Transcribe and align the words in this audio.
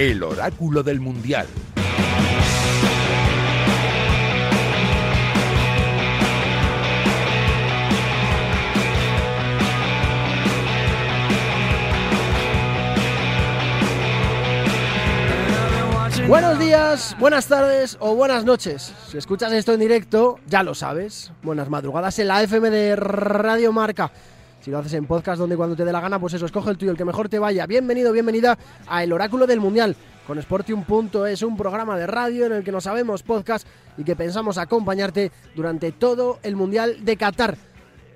El 0.00 0.22
oráculo 0.22 0.82
del 0.82 0.98
Mundial. 0.98 1.46
Buenos 16.26 16.58
días, 16.58 17.14
buenas 17.18 17.46
tardes 17.46 17.98
o 18.00 18.14
buenas 18.14 18.46
noches. 18.46 18.94
Si 19.06 19.18
escuchas 19.18 19.52
esto 19.52 19.74
en 19.74 19.80
directo, 19.80 20.38
ya 20.46 20.62
lo 20.62 20.74
sabes. 20.74 21.30
Buenas 21.42 21.68
madrugadas 21.68 22.18
en 22.18 22.28
la 22.28 22.42
FM 22.42 22.70
de 22.70 22.96
Radio 22.96 23.70
Marca. 23.70 24.10
Si 24.60 24.70
lo 24.70 24.78
haces 24.78 24.92
en 24.94 25.06
podcast 25.06 25.38
donde 25.38 25.56
cuando 25.56 25.74
te 25.74 25.84
dé 25.84 25.92
la 25.92 26.00
gana, 26.00 26.18
pues 26.18 26.34
eso, 26.34 26.46
escoge 26.46 26.70
el 26.70 26.76
tuyo, 26.76 26.90
el 26.90 26.96
que 26.96 27.04
mejor 27.04 27.28
te 27.28 27.38
vaya. 27.38 27.66
Bienvenido, 27.66 28.12
bienvenida 28.12 28.58
a 28.86 29.02
El 29.02 29.12
Oráculo 29.12 29.46
del 29.46 29.58
Mundial 29.58 29.96
con 30.26 30.40
Sportium.es, 30.40 31.42
un 31.42 31.56
programa 31.56 31.96
de 31.96 32.06
radio 32.06 32.46
en 32.46 32.52
el 32.52 32.62
que 32.62 32.70
no 32.70 32.80
sabemos 32.80 33.22
podcast 33.22 33.66
y 33.96 34.04
que 34.04 34.14
pensamos 34.14 34.58
acompañarte 34.58 35.32
durante 35.56 35.92
todo 35.92 36.38
el 36.42 36.56
Mundial 36.56 37.04
de 37.04 37.16
Qatar. 37.16 37.56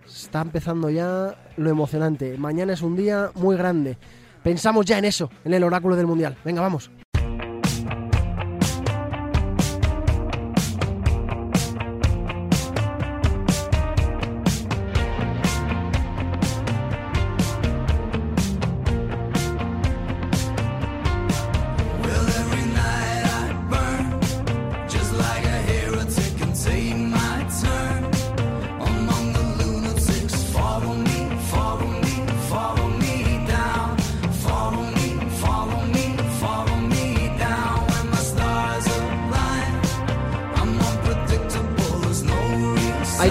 Está 0.06 0.42
empezando 0.42 0.90
ya 0.90 1.34
lo 1.56 1.70
emocionante. 1.70 2.36
Mañana 2.36 2.74
es 2.74 2.82
un 2.82 2.94
día 2.94 3.30
muy 3.34 3.56
grande. 3.56 3.96
Pensamos 4.42 4.84
ya 4.84 4.98
en 4.98 5.06
eso, 5.06 5.30
en 5.44 5.54
el 5.54 5.64
Oráculo 5.64 5.96
del 5.96 6.06
Mundial. 6.06 6.36
Venga, 6.44 6.60
vamos. 6.60 6.90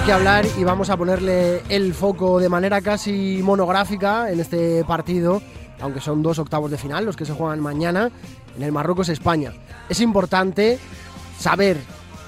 Que 0.05 0.11
hablar 0.11 0.45
y 0.57 0.65
vamos 0.65 0.89
a 0.89 0.97
ponerle 0.97 1.61
el 1.69 1.93
foco 1.93 2.37
de 2.39 2.49
manera 2.49 2.81
casi 2.81 3.39
monográfica 3.41 4.29
en 4.29 4.41
este 4.41 4.83
partido, 4.83 5.41
aunque 5.79 6.01
son 6.01 6.21
dos 6.21 6.39
octavos 6.39 6.69
de 6.71 6.77
final 6.77 7.05
los 7.05 7.15
que 7.15 7.25
se 7.25 7.31
juegan 7.31 7.61
mañana 7.61 8.11
en 8.57 8.63
el 8.63 8.73
Marruecos-España. 8.73 9.53
Es 9.87 10.01
importante 10.01 10.77
saber 11.39 11.77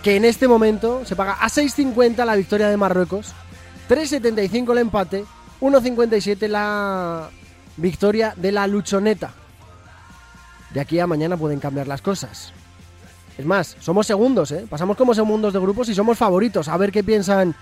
que 0.04 0.16
en 0.16 0.24
este 0.24 0.48
momento 0.48 1.04
se 1.06 1.18
paga 1.18 1.34
a 1.34 1.48
6.50 1.48 2.24
la 2.24 2.36
victoria 2.36 2.70
de 2.70 2.78
Marruecos, 2.78 3.34
3.75 3.90 4.72
el 4.72 4.78
empate, 4.78 5.26
1.57 5.60 6.48
la 6.48 7.30
victoria 7.76 8.34
de 8.38 8.54
la 8.54 8.68
Luchoneta. 8.68 9.34
De 10.74 10.80
aquí 10.80 11.00
a 11.00 11.08
mañana 11.08 11.36
pueden 11.36 11.60
cambiar 11.60 11.88
las 11.88 12.02
cosas. 12.02 12.54
Es 13.38 13.46
más, 13.46 13.76
somos 13.80 14.08
segundos, 14.08 14.52
¿eh? 14.52 14.66
Pasamos 14.70 14.96
como 14.96 15.14
segundos 15.14 15.54
de 15.54 15.60
grupos 15.60 15.90
y 15.90 15.96
somos 15.96 16.18
favoritos. 16.18 16.68
A 16.70 16.78
ver 16.78 16.92
qué 16.92 17.04
piensan 17.04 17.54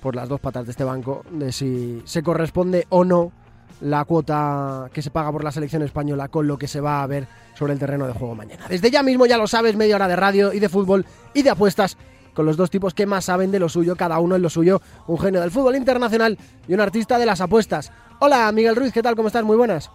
por 0.00 0.14
las 0.14 0.28
dos 0.28 0.40
patas 0.40 0.66
de 0.66 0.70
este 0.70 0.84
banco 0.84 1.24
de 1.30 1.50
si 1.50 2.02
se 2.04 2.22
corresponde 2.22 2.86
o 2.90 3.04
no 3.04 3.32
la 3.80 4.04
cuota 4.04 4.88
que 4.92 5.02
se 5.02 5.10
paga 5.10 5.32
por 5.32 5.44
la 5.44 5.52
selección 5.52 5.82
española 5.82 6.28
con 6.28 6.46
lo 6.46 6.58
que 6.58 6.68
se 6.68 6.80
va 6.80 7.02
a 7.02 7.06
ver 7.06 7.26
sobre 7.54 7.72
el 7.72 7.78
terreno 7.78 8.06
de 8.06 8.12
juego 8.12 8.34
mañana. 8.34 8.66
Desde 8.68 8.90
ya 8.90 9.02
mismo 9.02 9.26
ya 9.26 9.38
lo 9.38 9.46
sabes, 9.46 9.76
media 9.76 9.96
hora 9.96 10.08
de 10.08 10.16
radio 10.16 10.52
y 10.52 10.60
de 10.60 10.68
fútbol 10.68 11.06
y 11.34 11.42
de 11.42 11.50
apuestas 11.50 11.96
con 12.34 12.44
los 12.44 12.58
dos 12.58 12.68
tipos 12.68 12.92
que 12.92 13.06
más 13.06 13.24
saben 13.24 13.50
de 13.50 13.58
lo 13.58 13.70
suyo, 13.70 13.96
cada 13.96 14.18
uno 14.18 14.36
en 14.36 14.42
lo 14.42 14.50
suyo, 14.50 14.82
un 15.06 15.18
genio 15.18 15.40
del 15.40 15.50
fútbol 15.50 15.76
internacional 15.76 16.38
y 16.68 16.74
un 16.74 16.80
artista 16.80 17.18
de 17.18 17.24
las 17.24 17.40
apuestas. 17.40 17.92
Hola, 18.18 18.52
Miguel 18.52 18.76
Ruiz, 18.76 18.92
¿qué 18.92 19.02
tal? 19.02 19.16
¿Cómo 19.16 19.28
estás? 19.28 19.42
Muy 19.42 19.56
buenas. 19.56 19.90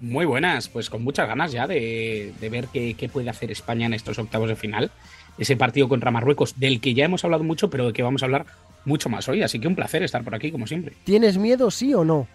Muy 0.00 0.24
buenas, 0.24 0.68
pues 0.68 0.90
con 0.90 1.02
muchas 1.02 1.28
ganas 1.28 1.52
ya 1.52 1.66
de, 1.66 2.32
ver 2.50 2.68
qué, 2.72 3.10
puede 3.12 3.30
hacer 3.30 3.50
España 3.50 3.86
en 3.86 3.94
estos 3.94 4.18
octavos 4.18 4.48
de 4.48 4.56
final. 4.56 4.90
Ese 5.38 5.56
partido 5.56 5.88
contra 5.88 6.10
Marruecos, 6.10 6.58
del 6.58 6.80
que 6.80 6.94
ya 6.94 7.04
hemos 7.04 7.24
hablado 7.24 7.44
mucho, 7.44 7.70
pero 7.70 7.86
de 7.86 7.92
que 7.92 8.02
vamos 8.02 8.22
a 8.22 8.26
hablar 8.26 8.46
mucho 8.84 9.08
más 9.08 9.28
hoy. 9.28 9.42
Así 9.42 9.58
que 9.58 9.68
un 9.68 9.74
placer 9.74 10.02
estar 10.02 10.22
por 10.22 10.34
aquí, 10.34 10.52
como 10.52 10.66
siempre. 10.66 10.94
¿Tienes 11.04 11.38
miedo, 11.38 11.70
sí 11.70 11.94
o 11.94 12.04
no? 12.04 12.28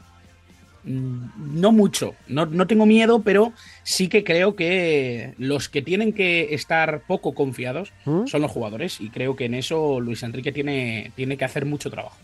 Mm, 0.84 1.60
no 1.60 1.72
mucho, 1.74 2.16
no, 2.28 2.46
no, 2.46 2.66
tengo 2.66 2.86
miedo, 2.86 3.22
pero 3.22 3.52
sí 3.84 4.08
que 4.08 4.24
creo 4.24 4.56
que 4.56 5.34
los 5.38 5.68
que 5.68 5.82
tienen 5.82 6.14
que 6.14 6.54
estar 6.54 7.02
poco 7.06 7.34
confiados 7.34 7.92
¿Mm? 8.06 8.28
son 8.28 8.42
los 8.42 8.52
jugadores 8.52 9.02
y 9.02 9.10
creo 9.10 9.36
que 9.36 9.46
en 9.46 9.56
eso 9.56 10.00
Luis 10.00 10.24
Enrique 10.24 10.54
tiene, 10.54 11.12
tiene 11.18 11.36
que 11.36 11.44
hacer 11.44 11.66
mucho 11.66 11.92
trabajo. 11.92 12.16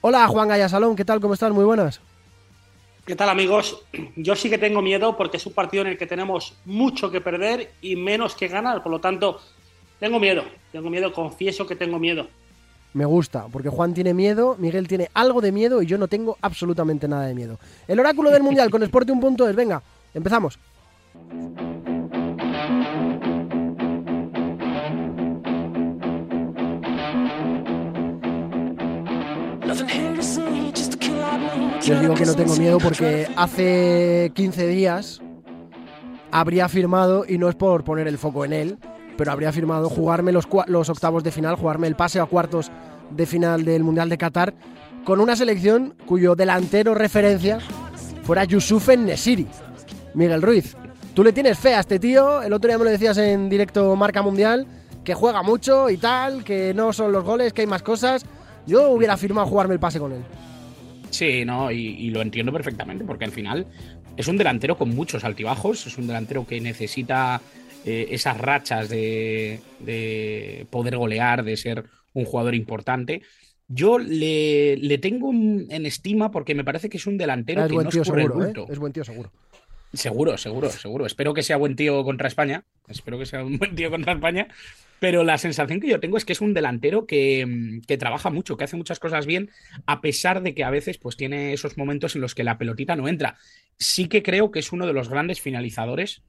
Hola 0.00 0.26
Juan 0.26 0.48
Gallasalón, 0.48 0.96
¿qué 0.96 1.04
tal? 1.04 1.20
¿Cómo 1.20 1.34
estás? 1.34 1.52
Muy 1.52 1.64
buenas. 1.64 2.00
¿Qué 3.04 3.16
tal 3.16 3.28
amigos? 3.28 3.82
Yo 4.14 4.36
sí 4.36 4.48
que 4.48 4.58
tengo 4.58 4.80
miedo 4.80 5.16
porque 5.16 5.36
es 5.36 5.46
un 5.46 5.52
partido 5.52 5.82
en 5.82 5.88
el 5.88 5.98
que 5.98 6.06
tenemos 6.06 6.54
mucho 6.64 7.10
que 7.10 7.20
perder 7.20 7.72
y 7.82 7.96
menos 7.96 8.36
que 8.36 8.46
ganar, 8.46 8.80
por 8.82 8.92
lo 8.92 9.00
tanto, 9.00 9.40
tengo 9.98 10.20
miedo, 10.20 10.44
tengo 10.70 10.88
miedo, 10.88 11.12
confieso 11.12 11.66
que 11.66 11.74
tengo 11.74 11.98
miedo. 11.98 12.28
Me 12.94 13.04
gusta, 13.04 13.46
porque 13.50 13.70
Juan 13.70 13.92
tiene 13.92 14.14
miedo, 14.14 14.54
Miguel 14.56 14.86
tiene 14.86 15.08
algo 15.14 15.40
de 15.40 15.50
miedo 15.50 15.82
y 15.82 15.86
yo 15.86 15.98
no 15.98 16.06
tengo 16.06 16.36
absolutamente 16.42 17.08
nada 17.08 17.26
de 17.26 17.34
miedo. 17.34 17.58
El 17.88 17.98
oráculo 17.98 18.30
del 18.30 18.44
Mundial 18.44 18.70
con 18.70 18.84
Sportium.es, 18.84 19.56
venga, 19.56 19.82
empezamos. 20.14 20.58
Yo 31.84 31.94
os 31.94 32.00
digo 32.00 32.14
que 32.14 32.24
no 32.24 32.34
tengo 32.34 32.54
miedo 32.56 32.78
porque 32.78 33.26
hace 33.36 34.30
15 34.34 34.68
días 34.68 35.20
habría 36.30 36.68
firmado, 36.68 37.24
y 37.28 37.38
no 37.38 37.48
es 37.48 37.56
por 37.56 37.82
poner 37.82 38.06
el 38.06 38.18
foco 38.18 38.44
en 38.44 38.52
él, 38.52 38.78
pero 39.16 39.32
habría 39.32 39.52
firmado 39.52 39.88
jugarme 39.90 40.30
los, 40.30 40.48
los 40.66 40.88
octavos 40.88 41.24
de 41.24 41.32
final, 41.32 41.56
jugarme 41.56 41.88
el 41.88 41.96
pase 41.96 42.20
a 42.20 42.26
cuartos 42.26 42.70
de 43.10 43.26
final 43.26 43.64
del 43.64 43.82
Mundial 43.82 44.08
de 44.08 44.16
Qatar, 44.16 44.54
con 45.04 45.20
una 45.20 45.34
selección 45.34 45.94
cuyo 46.06 46.36
delantero 46.36 46.94
referencia 46.94 47.58
fuera 48.22 48.44
Yusuf 48.44 48.88
Nesiri, 48.96 49.48
Miguel 50.14 50.40
Ruiz. 50.40 50.76
Tú 51.14 51.24
le 51.24 51.32
tienes 51.32 51.58
fe 51.58 51.74
a 51.74 51.80
este 51.80 51.98
tío, 51.98 52.42
el 52.42 52.52
otro 52.52 52.68
día 52.68 52.78
me 52.78 52.84
lo 52.84 52.90
decías 52.90 53.18
en 53.18 53.50
directo 53.50 53.94
Marca 53.96 54.22
Mundial, 54.22 54.66
que 55.02 55.14
juega 55.14 55.42
mucho 55.42 55.90
y 55.90 55.96
tal, 55.96 56.44
que 56.44 56.72
no 56.74 56.92
son 56.92 57.10
los 57.10 57.24
goles, 57.24 57.52
que 57.52 57.62
hay 57.62 57.66
más 57.66 57.82
cosas. 57.82 58.24
Yo 58.66 58.90
hubiera 58.90 59.16
firmado 59.16 59.48
jugarme 59.48 59.74
el 59.74 59.80
pase 59.80 59.98
con 59.98 60.12
él. 60.12 60.24
Sí, 61.12 61.44
no, 61.44 61.70
y, 61.70 62.10
lo 62.10 62.22
entiendo 62.22 62.52
perfectamente, 62.52 63.04
porque 63.04 63.26
al 63.26 63.32
final 63.32 63.66
es 64.16 64.28
un 64.28 64.38
delantero 64.38 64.78
con 64.78 64.88
muchos 64.90 65.24
altibajos, 65.24 65.86
es 65.86 65.98
un 65.98 66.06
delantero 66.06 66.46
que 66.46 66.58
necesita 66.60 67.40
eh, 67.84 68.08
esas 68.10 68.38
rachas 68.38 68.88
de, 68.88 69.60
poder 70.70 70.96
golear, 70.96 71.44
de 71.44 71.56
ser 71.58 71.84
un 72.14 72.24
jugador 72.24 72.54
importante. 72.54 73.20
Yo 73.68 73.98
le, 73.98 74.98
tengo 75.02 75.30
en 75.32 75.86
estima 75.86 76.30
porque 76.30 76.54
me 76.54 76.64
parece 76.64 76.88
que 76.88 76.96
es 76.96 77.06
un 77.06 77.18
delantero 77.18 77.68
que 77.68 77.76
no 77.76 77.90
tío 77.90 78.04
seguro, 78.04 78.46
¿eh? 78.46 78.52
Es 78.70 78.78
buen 78.78 78.92
tío 78.94 79.04
seguro. 79.04 79.30
Seguro, 79.92 80.38
seguro, 80.38 80.70
seguro. 80.70 81.06
Espero 81.06 81.34
que 81.34 81.42
sea 81.42 81.58
buen 81.58 81.76
tío 81.76 82.02
contra 82.02 82.28
España. 82.28 82.64
Espero 82.88 83.18
que 83.18 83.26
sea 83.26 83.44
un 83.44 83.58
buen 83.58 83.74
tío 83.74 83.90
contra 83.90 84.14
España. 84.14 84.48
Pero 85.00 85.24
la 85.24 85.36
sensación 85.36 85.80
que 85.80 85.88
yo 85.88 86.00
tengo 86.00 86.16
es 86.16 86.24
que 86.24 86.32
es 86.32 86.40
un 86.40 86.54
delantero 86.54 87.06
que, 87.06 87.80
que, 87.86 87.98
trabaja 87.98 88.30
mucho, 88.30 88.56
que 88.56 88.64
hace 88.64 88.76
muchas 88.76 89.00
cosas 89.00 89.26
bien, 89.26 89.50
a 89.84 90.00
pesar 90.00 90.42
de 90.42 90.54
que 90.54 90.64
a 90.64 90.70
veces 90.70 90.96
pues, 90.96 91.16
tiene 91.16 91.52
esos 91.52 91.76
momentos 91.76 92.14
en 92.14 92.22
los 92.22 92.34
que 92.34 92.44
la 92.44 92.56
pelotita 92.56 92.94
no 92.94 93.08
entra. 93.08 93.36
Sí 93.78 94.06
que 94.06 94.22
creo 94.22 94.50
que 94.50 94.60
es 94.60 94.72
uno 94.72 94.86
de 94.86 94.92
los 94.92 95.08
grandes 95.08 95.40
finalizadores 95.40 96.22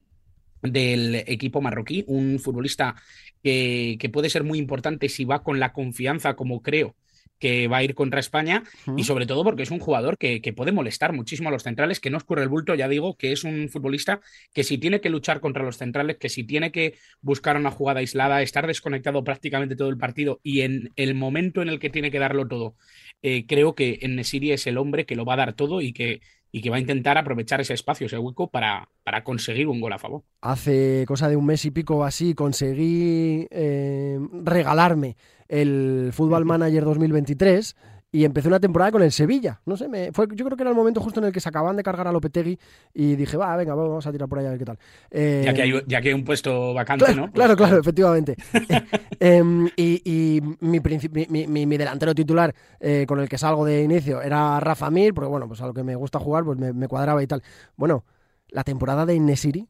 del 0.64 1.16
equipo 1.28 1.62
marroquí, 1.62 2.04
un 2.08 2.40
futbolista 2.40 2.96
que, 3.44 3.98
que 4.00 4.10
puede 4.10 4.30
ser 4.30 4.44
muy 4.44 4.58
importante 4.58 5.08
si 5.08 5.24
va 5.24 5.44
con 5.44 5.60
la 5.60 5.72
confianza, 5.72 6.36
como 6.36 6.62
creo, 6.62 6.96
que 7.44 7.68
va 7.68 7.76
a 7.76 7.84
ir 7.84 7.94
contra 7.94 8.22
España 8.22 8.64
y 8.96 9.04
sobre 9.04 9.26
todo 9.26 9.44
porque 9.44 9.64
es 9.64 9.72
un 9.72 9.80
jugador 9.80 10.18
que, 10.18 10.54
puede 10.56 10.72
molestar 10.72 11.12
muchísimo 11.12 11.50
a 11.50 11.52
los 11.52 11.64
centrales, 11.64 12.00
que 12.00 12.10
no 12.10 12.18
escurre 12.18 12.42
el 12.42 12.48
bulto, 12.48 12.74
ya 12.74 12.88
digo, 12.88 13.18
que 13.18 13.34
es 13.34 13.44
un 13.44 13.68
futbolista 13.68 14.22
que 14.54 14.64
si 14.64 14.78
tiene 14.78 15.02
que 15.02 15.10
luchar 15.10 15.42
contra 15.42 15.62
los 15.62 15.76
centrales, 15.76 16.16
que 16.16 16.30
si 16.30 16.46
tiene 16.46 16.72
que 16.72 16.96
buscar 17.20 17.58
una 17.58 17.70
jugada 17.70 18.00
aislada, 18.00 18.42
estar 18.42 18.66
desconectado 18.66 19.26
prácticamente 19.26 19.76
todo 19.76 19.90
el 19.90 19.98
partido 19.98 20.40
y 20.42 20.62
en 20.62 20.92
el 20.96 21.16
momento 21.16 21.62
en 21.62 21.68
el 21.68 21.80
que 21.80 21.90
tiene 21.90 22.12
que 22.12 22.20
darlo 22.20 22.48
todo, 22.48 22.76
eh, 23.22 23.46
creo 23.46 23.76
que 23.76 24.00
en 24.04 24.16
Nesiri 24.16 24.54
es 24.54 24.66
el 24.66 24.78
hombre 24.78 25.06
que 25.06 25.18
lo 25.18 25.26
va 25.26 25.34
a 25.34 25.38
dar 25.38 25.52
todo 25.52 25.82
y 25.82 25.92
que 25.92 26.22
y 26.56 26.62
que 26.62 26.70
va 26.70 26.76
a 26.76 26.80
intentar 26.80 27.18
aprovechar 27.18 27.60
ese 27.62 27.74
espacio, 27.74 28.06
ese 28.06 28.20
hueco, 28.20 28.48
para, 28.48 28.88
para 29.04 29.24
conseguir 29.24 29.68
un 29.68 29.82
gol 29.82 29.92
a 29.92 29.98
favor. 29.98 30.22
Hace 30.40 31.04
cosa 31.08 31.28
de 31.28 31.36
un 31.36 31.48
mes 31.48 31.66
y 31.66 31.72
pico 31.72 32.04
así 32.04 32.36
conseguí 32.36 33.48
eh, 33.50 34.20
regalarme 34.44 35.18
el 35.48 36.10
Football 36.14 36.46
Manager 36.46 36.84
2023 36.86 37.76
y 38.14 38.26
empecé 38.26 38.48
una 38.48 38.60
temporada 38.60 38.92
con 38.92 39.02
el 39.02 39.12
Sevilla. 39.12 39.60
No 39.66 39.76
sé, 39.76 39.90
me, 39.90 40.12
fue, 40.12 40.28
yo 40.36 40.46
creo 40.46 40.56
que 40.56 40.62
era 40.62 40.70
el 40.70 40.76
momento 40.76 41.02
justo 41.02 41.20
en 41.20 41.26
el 41.26 41.34
que 41.34 41.40
se 41.40 41.50
acaban 41.50 41.76
de 41.76 41.82
cargar 41.82 42.08
a 42.08 42.12
Lopetegui 42.12 42.60
y 42.94 43.16
dije, 43.16 43.38
va, 43.38 43.56
venga, 43.58 43.74
vamos 43.74 44.06
a 44.06 44.12
tirar 44.12 44.30
por 44.30 44.38
ahí 44.38 44.46
a 44.46 44.50
ver 44.52 44.60
qué 44.60 44.66
tal. 44.66 44.78
Eh, 45.10 45.42
ya, 45.44 45.54
que 45.54 45.64
hay, 45.64 45.74
ya, 45.88 46.00
que 46.00 46.10
hay, 46.10 46.14
un 46.14 46.24
puesto 46.24 46.76
vacante, 46.76 47.06
claro, 47.06 47.22
¿no? 47.22 47.32
Claro, 47.32 47.56
claro, 47.56 47.80
efectivamente. 47.80 48.36
eh, 49.20 49.44
y, 49.76 50.02
y 50.06 50.42
mi, 50.60 50.80
mi, 50.80 51.48
mi, 51.48 51.66
mi, 51.66 51.78
delantero 51.78 52.14
titular 52.14 52.54
eh, 52.80 53.06
con 53.08 53.20
el 53.20 53.28
que 53.28 53.40
salgo 53.40 53.66
de 53.66 53.82
inicio 53.82 54.22
era 54.22 54.60
Rafa 54.60 54.92
Mir, 54.92 55.16
porque 55.16 55.30
bueno, 55.30 55.48
pues 55.48 55.60
a 55.62 55.66
lo 55.66 55.74
que 55.74 55.84
me 55.84 55.96
gusta 55.96 56.20
jugar, 56.20 56.44
pues 56.44 56.60
me, 56.60 56.72
me 56.72 56.88
cuadraba 56.88 57.24
y 57.24 57.28
tal. 57.28 57.42
Bueno, 57.76 58.06
la 58.50 58.64
temporada 58.64 59.08
de 59.08 59.16
Inesiri 59.16 59.68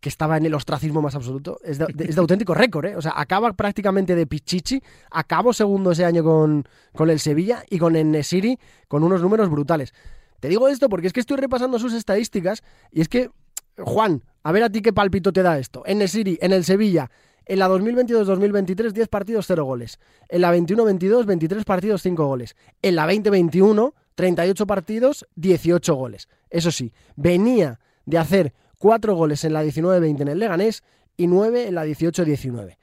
que 0.00 0.08
estaba 0.08 0.36
en 0.36 0.46
el 0.46 0.54
ostracismo 0.54 1.02
más 1.02 1.14
absoluto, 1.14 1.58
es 1.64 1.78
de, 1.78 2.14
auténtico 2.16 2.54
récord, 2.54 2.86
¿eh? 2.86 2.96
O 2.96 3.02
sea, 3.02 3.12
acaba 3.16 3.52
prácticamente 3.54 4.14
de 4.14 4.26
Pichichi, 4.26 4.82
acabo 5.10 5.52
segundo 5.52 5.92
ese 5.92 6.04
año 6.04 6.22
con, 6.22 6.64
con 6.94 7.10
el 7.10 7.18
Sevilla 7.18 7.64
y 7.68 7.78
con 7.78 7.96
el 7.96 8.10
Nesiri 8.10 8.58
con 8.88 9.02
unos 9.02 9.22
números 9.22 9.48
brutales. 9.48 9.94
Te 10.40 10.48
digo 10.48 10.68
esto 10.68 10.88
porque 10.88 11.06
es 11.06 11.12
que 11.12 11.20
estoy 11.20 11.38
repasando 11.38 11.78
sus 11.78 11.94
estadísticas 11.94 12.62
y 12.92 13.00
es 13.00 13.08
que, 13.08 13.30
Juan, 13.78 14.22
a 14.42 14.52
ver 14.52 14.62
a 14.62 14.70
ti 14.70 14.82
qué 14.82 14.92
palpito 14.92 15.32
te 15.32 15.42
da 15.42 15.58
esto. 15.58 15.82
En 15.86 15.98
Nesiri, 15.98 16.38
en 16.40 16.52
el 16.52 16.64
Sevilla, 16.64 17.10
en 17.46 17.60
la 17.60 17.68
2022-2023, 17.68 18.92
10 18.92 19.08
partidos, 19.08 19.46
0 19.46 19.64
goles. 19.64 19.98
En 20.28 20.40
la 20.42 20.54
21-22, 20.54 21.24
23 21.24 21.64
partidos, 21.64 22.02
5 22.02 22.26
goles. 22.26 22.56
En 22.82 22.96
la 22.96 23.06
2021, 23.06 23.94
38 24.14 24.66
partidos, 24.66 25.26
18 25.36 25.94
goles. 25.94 26.28
Eso 26.50 26.70
sí, 26.70 26.92
venía 27.14 27.80
de 28.04 28.18
hacer 28.18 28.52
4 28.78 29.14
goles 29.14 29.44
en 29.44 29.52
la 29.52 29.64
19-20 29.64 30.20
en 30.22 30.28
el 30.28 30.38
Leganés 30.38 30.82
y 31.16 31.26
9 31.26 31.68
en 31.68 31.74
la 31.74 31.86
18-19. 31.86 32.76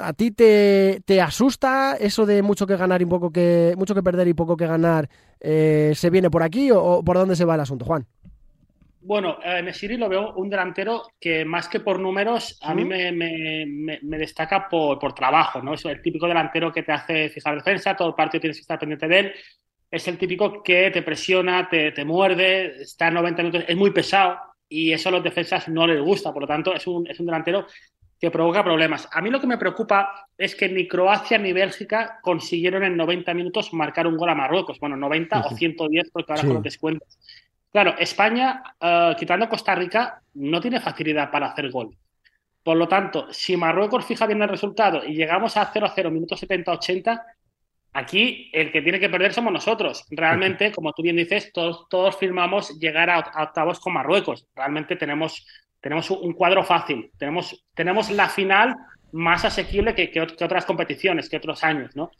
¿A 0.00 0.12
ti 0.12 0.30
te, 0.30 1.00
te, 1.06 1.20
asusta 1.20 1.96
eso 1.98 2.26
de 2.26 2.42
mucho 2.42 2.66
que 2.66 2.76
ganar 2.76 3.00
y 3.00 3.06
poco 3.06 3.30
que 3.30 3.74
mucho 3.76 3.94
que 3.94 4.02
perder 4.02 4.28
y 4.28 4.34
poco 4.34 4.56
que 4.56 4.66
ganar? 4.66 5.08
Eh, 5.40 5.92
¿Se 5.94 6.10
viene 6.10 6.30
por 6.30 6.42
aquí 6.42 6.70
o, 6.70 6.82
o, 6.82 7.02
por 7.02 7.16
dónde 7.16 7.36
se 7.36 7.44
va 7.44 7.54
el 7.54 7.62
asunto, 7.62 7.86
Juan? 7.86 8.06
Bueno, 9.04 9.38
en 9.42 9.66
el 9.66 9.74
Siri 9.74 9.96
lo 9.96 10.08
veo 10.08 10.32
un 10.34 10.48
delantero 10.48 11.02
que 11.18 11.44
más 11.44 11.68
que 11.68 11.80
por 11.80 11.98
números, 11.98 12.56
a 12.62 12.72
mí 12.72 12.84
me, 12.84 13.10
me, 13.10 13.98
me, 14.00 14.18
destaca 14.18 14.68
por, 14.68 14.98
por, 15.00 15.12
trabajo, 15.12 15.60
¿no? 15.60 15.74
Es 15.74 15.84
el 15.86 16.00
típico 16.00 16.28
delantero 16.28 16.72
que 16.72 16.84
te 16.84 16.92
hace 16.92 17.28
fijar 17.28 17.56
defensa, 17.56 17.96
todo 17.96 18.08
el 18.08 18.14
partido 18.14 18.42
tienes 18.42 18.58
que 18.58 18.62
estar 18.62 18.78
pendiente 18.78 19.08
de 19.08 19.18
él. 19.18 19.32
Es 19.90 20.06
el 20.06 20.18
típico 20.18 20.62
que 20.62 20.92
te 20.92 21.02
presiona, 21.02 21.68
te, 21.68 21.90
te 21.90 22.04
muerde, 22.04 22.82
está 22.82 23.10
90 23.10 23.42
minutos, 23.42 23.64
es 23.66 23.76
muy 23.76 23.90
pesado, 23.90 24.38
y 24.72 24.92
eso 24.92 25.10
a 25.10 25.12
los 25.12 25.22
defensas 25.22 25.68
no 25.68 25.86
les 25.86 26.00
gusta. 26.00 26.32
Por 26.32 26.42
lo 26.42 26.48
tanto, 26.48 26.74
es 26.74 26.86
un, 26.86 27.06
es 27.06 27.20
un 27.20 27.26
delantero 27.26 27.66
que 28.18 28.30
provoca 28.30 28.64
problemas. 28.64 29.08
A 29.12 29.20
mí 29.20 29.30
lo 29.30 29.40
que 29.40 29.46
me 29.46 29.58
preocupa 29.58 30.28
es 30.38 30.54
que 30.54 30.68
ni 30.68 30.88
Croacia 30.88 31.36
ni 31.38 31.52
Bélgica 31.52 32.20
consiguieron 32.22 32.82
en 32.84 32.96
90 32.96 33.34
minutos 33.34 33.72
marcar 33.74 34.06
un 34.06 34.16
gol 34.16 34.30
a 34.30 34.34
Marruecos. 34.34 34.78
Bueno, 34.80 34.96
90 34.96 35.42
sí. 35.42 35.48
o 35.54 35.56
110, 35.56 36.10
porque 36.10 36.32
ahora 36.32 36.40
sí. 36.40 36.46
con 36.46 36.54
los 36.54 36.62
descuentos. 36.62 37.18
Claro, 37.70 37.94
España, 37.98 38.62
uh, 38.80 39.14
quitando 39.16 39.48
Costa 39.48 39.74
Rica, 39.74 40.22
no 40.34 40.60
tiene 40.60 40.80
facilidad 40.80 41.30
para 41.30 41.48
hacer 41.48 41.70
gol. 41.70 41.96
Por 42.62 42.76
lo 42.76 42.88
tanto, 42.88 43.26
si 43.30 43.56
Marruecos 43.56 44.06
fija 44.06 44.26
bien 44.26 44.40
el 44.40 44.48
resultado 44.48 45.04
y 45.04 45.14
llegamos 45.14 45.56
a 45.56 45.72
0-0, 45.72 46.10
minutos 46.10 46.42
70-80, 46.42 47.22
Aquí 47.94 48.50
el 48.52 48.72
que 48.72 48.80
tiene 48.80 48.98
que 48.98 49.10
perder 49.10 49.34
somos 49.34 49.52
nosotros. 49.52 50.06
Realmente, 50.10 50.72
como 50.72 50.92
tú 50.92 51.02
bien 51.02 51.16
dices, 51.16 51.52
todos, 51.52 51.86
todos 51.90 52.16
firmamos 52.16 52.78
llegar 52.78 53.10
a, 53.10 53.18
a, 53.18 53.44
octavos 53.44 53.80
con 53.80 53.92
Marruecos. 53.92 54.46
Realmente 54.56 54.96
tenemos, 54.96 55.46
tenemos 55.80 56.10
un 56.10 56.32
cuadro 56.32 56.64
fácil. 56.64 57.10
Tenemos, 57.18 57.64
tenemos 57.74 58.10
la 58.10 58.28
final 58.28 58.74
más 59.12 59.44
asequible 59.44 59.94
que, 59.94 60.10
que, 60.10 60.26
que, 60.26 60.44
otras 60.44 60.64
competiciones, 60.64 61.28
que 61.28 61.36
otros 61.36 61.62
años, 61.64 61.94
¿no? 61.94 62.10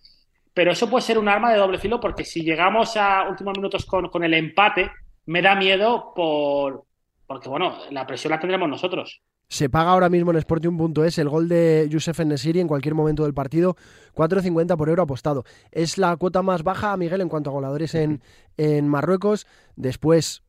Pero 0.55 0.73
eso 0.73 0.91
puede 0.91 1.03
ser 1.03 1.19
un 1.19 1.29
arma 1.29 1.51
de 1.51 1.59
doble 1.59 1.79
filo 1.79 1.99
porque 1.99 2.25
si 2.25 2.43
llegamos 2.43 2.97
a 2.99 3.27
últimos 3.29 3.57
minutos 3.57 3.87
con, 3.87 4.09
con 4.09 4.23
el 4.23 4.35
empate, 4.35 4.91
me 5.25 5.41
da 5.41 5.55
miedo 5.55 6.13
por, 6.15 6.85
porque, 7.27 7.49
bueno, 7.49 7.79
la 7.91 8.07
presión 8.07 8.31
la 8.31 8.41
tendremos 8.41 8.69
nosotros. 8.69 9.23
Se 9.49 9.69
paga 9.69 9.91
ahora 9.91 10.09
mismo 10.09 10.31
en 10.33 10.41
Sportium.es 10.41 11.19
el 11.19 11.29
gol 11.29 11.49
de 11.49 11.87
Youssef 11.91 12.19
Nesiri 12.21 12.61
en 12.61 12.69
cualquier 12.69 12.95
momento 12.95 13.25
del 13.25 13.35
partido, 13.35 13.77
4.50 14.15 14.77
por 14.77 14.89
euro 14.89 15.03
apostado. 15.03 15.45
Es 15.71 15.99
la 15.99 16.17
cuota 16.17 16.43
más 16.43 16.63
baja, 16.63 16.97
Miguel, 16.97 17.21
en 17.21 17.29
cuanto 17.29 17.51
a 17.51 17.53
goleadores 17.53 17.95
en, 17.95 18.23
en 18.57 18.89
Marruecos. 18.89 19.47
Después, 19.77 20.43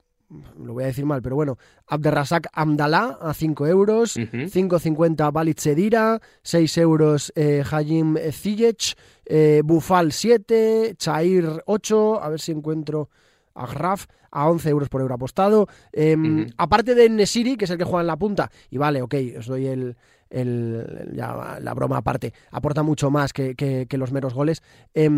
lo 0.57 0.73
voy 0.73 0.83
a 0.83 0.87
decir 0.87 1.05
mal, 1.05 1.21
pero 1.21 1.35
bueno, 1.35 1.57
Abderrazak 1.87 2.47
Amdalá 2.53 3.17
a 3.21 3.33
5 3.33 3.67
euros, 3.67 4.15
uh 4.15 4.21
-huh. 4.21 4.49
5.50 4.49 5.31
Balit 5.31 5.59
Sedira, 5.59 6.21
6 6.43 6.77
euros 6.77 7.31
eh, 7.35 7.63
Hajim 7.69 8.17
Ziyech, 8.31 8.95
eh, 9.25 9.61
Bufal 9.63 10.11
7, 10.11 10.95
Chair 10.97 11.63
8, 11.65 12.21
a 12.23 12.29
ver 12.29 12.39
si 12.39 12.51
encuentro 12.51 13.09
a 13.55 13.67
Graf 13.67 14.05
a 14.31 14.49
11 14.49 14.69
euros 14.69 14.89
por 14.89 15.01
euro 15.01 15.15
apostado. 15.15 15.67
Eh, 15.91 16.15
uh 16.15 16.19
-huh. 16.19 16.53
Aparte 16.57 16.95
de 16.95 17.09
Nesiri, 17.09 17.55
que 17.55 17.65
es 17.65 17.71
el 17.71 17.77
que 17.77 17.83
juega 17.83 18.01
en 18.01 18.07
la 18.07 18.17
punta, 18.17 18.51
y 18.69 18.77
vale, 18.77 19.01
ok, 19.01 19.15
os 19.37 19.45
doy 19.45 19.67
el, 19.67 19.95
el, 20.33 21.11
ya, 21.13 21.59
la 21.61 21.73
broma 21.73 21.97
aparte, 21.97 22.33
aporta 22.51 22.83
mucho 22.83 23.11
más 23.11 23.31
que, 23.31 23.55
que, 23.55 23.85
que 23.87 23.97
los 23.97 24.11
meros 24.11 24.33
goles. 24.33 24.63
Eh, 24.93 25.09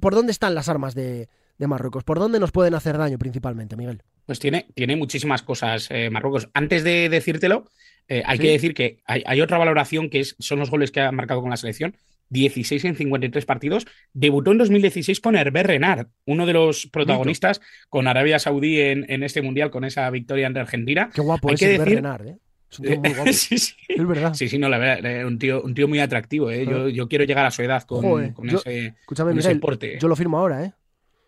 ¿Por 0.00 0.14
dónde 0.14 0.32
están 0.32 0.54
las 0.54 0.68
armas 0.68 0.94
de, 0.94 1.28
de, 1.58 1.66
Marruecos? 1.66 2.04
¿Por 2.04 2.18
dónde 2.18 2.40
nos 2.40 2.52
pueden 2.52 2.74
hacer 2.74 2.96
daño 2.96 3.18
principalmente, 3.18 3.76
Miguel? 3.76 4.02
Pues 4.24 4.38
tiene, 4.38 4.68
tiene 4.74 4.96
muchísimas 4.96 5.42
cosas 5.42 5.88
eh, 5.90 6.10
Marruecos. 6.10 6.48
Antes 6.54 6.84
de 6.84 7.08
decírtelo, 7.08 7.64
eh, 8.08 8.22
hay 8.24 8.38
¿Sí? 8.38 8.42
que 8.42 8.50
decir 8.52 8.74
que 8.74 9.02
hay, 9.04 9.22
hay, 9.26 9.40
otra 9.40 9.58
valoración 9.58 10.08
que 10.08 10.20
es, 10.20 10.36
son 10.38 10.60
los 10.60 10.70
goles 10.70 10.92
que 10.92 11.00
ha 11.00 11.12
marcado 11.12 11.40
con 11.40 11.50
la 11.50 11.56
selección. 11.56 11.96
16 12.30 12.84
en 12.84 12.96
53 12.96 13.44
partidos. 13.44 13.86
Debutó 14.12 14.52
en 14.52 14.58
2016 14.58 15.20
con 15.20 15.36
Hervé 15.36 15.62
Renard, 15.62 16.08
uno 16.24 16.46
de 16.46 16.52
los 16.52 16.86
protagonistas 16.86 17.60
Mito. 17.60 17.70
con 17.88 18.08
Arabia 18.08 18.38
Saudí 18.38 18.80
en, 18.80 19.04
en, 19.08 19.22
este 19.22 19.42
mundial, 19.42 19.70
con 19.70 19.84
esa 19.84 20.08
victoria 20.10 20.46
ante 20.46 20.60
Argentina. 20.60 21.10
Qué 21.12 21.20
guapo 21.20 21.48
Hay 21.48 21.54
es 21.54 21.60
que 21.60 21.74
Hervé 21.74 21.84
decir... 21.84 21.96
Renard, 21.96 22.26
¿eh? 22.26 22.38
Es 22.70 22.78
un 22.80 22.86
tío 22.86 23.00
muy 23.00 23.14
guapo. 23.14 23.32
sí, 23.32 23.58
sí. 23.58 23.74
Es 23.88 24.06
verdad. 24.06 24.34
Sí, 24.34 24.48
sí, 24.48 24.58
no, 24.58 24.68
la 24.68 24.78
verdad, 24.78 25.10
eh, 25.10 25.24
un 25.24 25.38
tío, 25.38 25.62
un 25.62 25.74
tío 25.74 25.88
muy 25.88 26.00
atractivo. 26.00 26.50
¿eh? 26.50 26.66
Yo, 26.66 26.88
yo, 26.88 27.08
quiero 27.08 27.24
llegar 27.24 27.46
a 27.46 27.50
su 27.50 27.62
edad 27.62 27.82
con, 27.84 28.02
Joder, 28.02 28.32
con 28.32 28.48
yo, 28.48 28.58
ese, 28.58 28.94
escúchame, 29.00 29.30
con 29.30 29.36
Miguel, 29.36 29.52
ese 29.52 29.60
porte. 29.60 29.98
Yo 30.00 30.08
lo 30.08 30.16
firmo 30.16 30.38
ahora, 30.38 30.64
¿eh? 30.64 30.72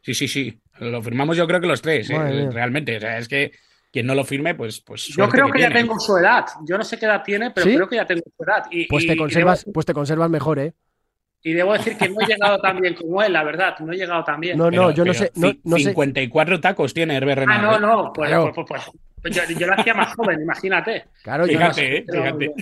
Sí, 0.03 0.15
sí, 0.15 0.29
sí. 0.29 0.61
Lo 0.81 1.03
firmamos 1.03 1.37
yo 1.37 1.47
creo 1.47 1.61
que 1.61 1.67
los 1.67 1.83
tres, 1.83 2.09
eh, 2.11 2.49
realmente. 2.51 2.97
O 2.97 3.01
sea, 3.01 3.19
es 3.19 3.29
que 3.29 3.53
quien 3.91 4.07
no 4.07 4.15
lo 4.15 4.25
firme, 4.25 4.55
pues. 4.55 4.81
pues 4.81 5.07
yo 5.07 5.29
creo 5.29 5.47
que, 5.47 5.55
que 5.55 5.61
ya 5.61 5.73
tengo 5.73 5.99
su 5.99 6.17
edad. 6.17 6.47
Yo 6.65 6.79
no 6.79 6.85
sé 6.85 6.99
qué 6.99 7.07
edad 7.07 7.23
tiene, 7.25 7.51
pero 7.51 7.67
¿Sí? 7.67 7.75
creo 7.75 7.89
que 7.89 7.97
ya 7.97 8.07
tengo 8.07 8.23
su 8.37 8.45
edad. 8.45 8.65
Y, 8.71 8.87
pues, 8.87 9.07
te 9.07 9.17
conservas, 9.17 9.67
y 9.67 9.73
pues 9.73 9.87
te 9.87 9.95
conservas 9.95 10.31
mejor, 10.31 10.59
¿eh? 10.59 10.75
Y 11.43 11.53
debo 11.53 11.73
decir 11.73 11.97
que 11.97 12.09
no 12.09 12.21
he 12.21 12.27
llegado 12.27 12.59
tan 12.59 12.81
bien 12.81 12.95
como 12.95 13.23
él, 13.23 13.33
la 13.33 13.45
verdad. 13.45 13.79
No 13.79 13.93
he 13.93 13.97
llegado 13.97 14.25
tan 14.25 14.41
bien. 14.41 14.59
No, 14.59 14.65
no, 14.65 14.71
pero, 14.71 14.91
yo 14.91 15.05
no 15.05 15.15
sé. 15.15 15.31
No, 15.37 15.53
no 15.65 15.77
54 15.77 16.57
sé. 16.57 16.63
tacos 16.63 16.93
tiene 16.93 17.17
Hervé 17.17 17.37
Renard. 17.37 17.65
Ah, 17.65 17.79
no, 17.79 17.79
no. 17.79 18.13
Pues, 18.13 18.29
claro. 18.29 18.53
pues, 18.53 18.67
pues, 18.69 18.83
pues 19.23 19.35
yo, 19.35 19.43
yo, 19.59 19.67
lo 19.67 19.75
hacía 19.75 19.95
más 19.95 20.15
joven, 20.15 20.43
imagínate. 20.43 21.05
Claro, 21.23 21.45
fíjate, 21.45 21.63
yo 21.63 21.69
no 21.69 21.75
sé, 21.75 21.97
eh, 21.97 22.05
fíjate. 22.11 22.55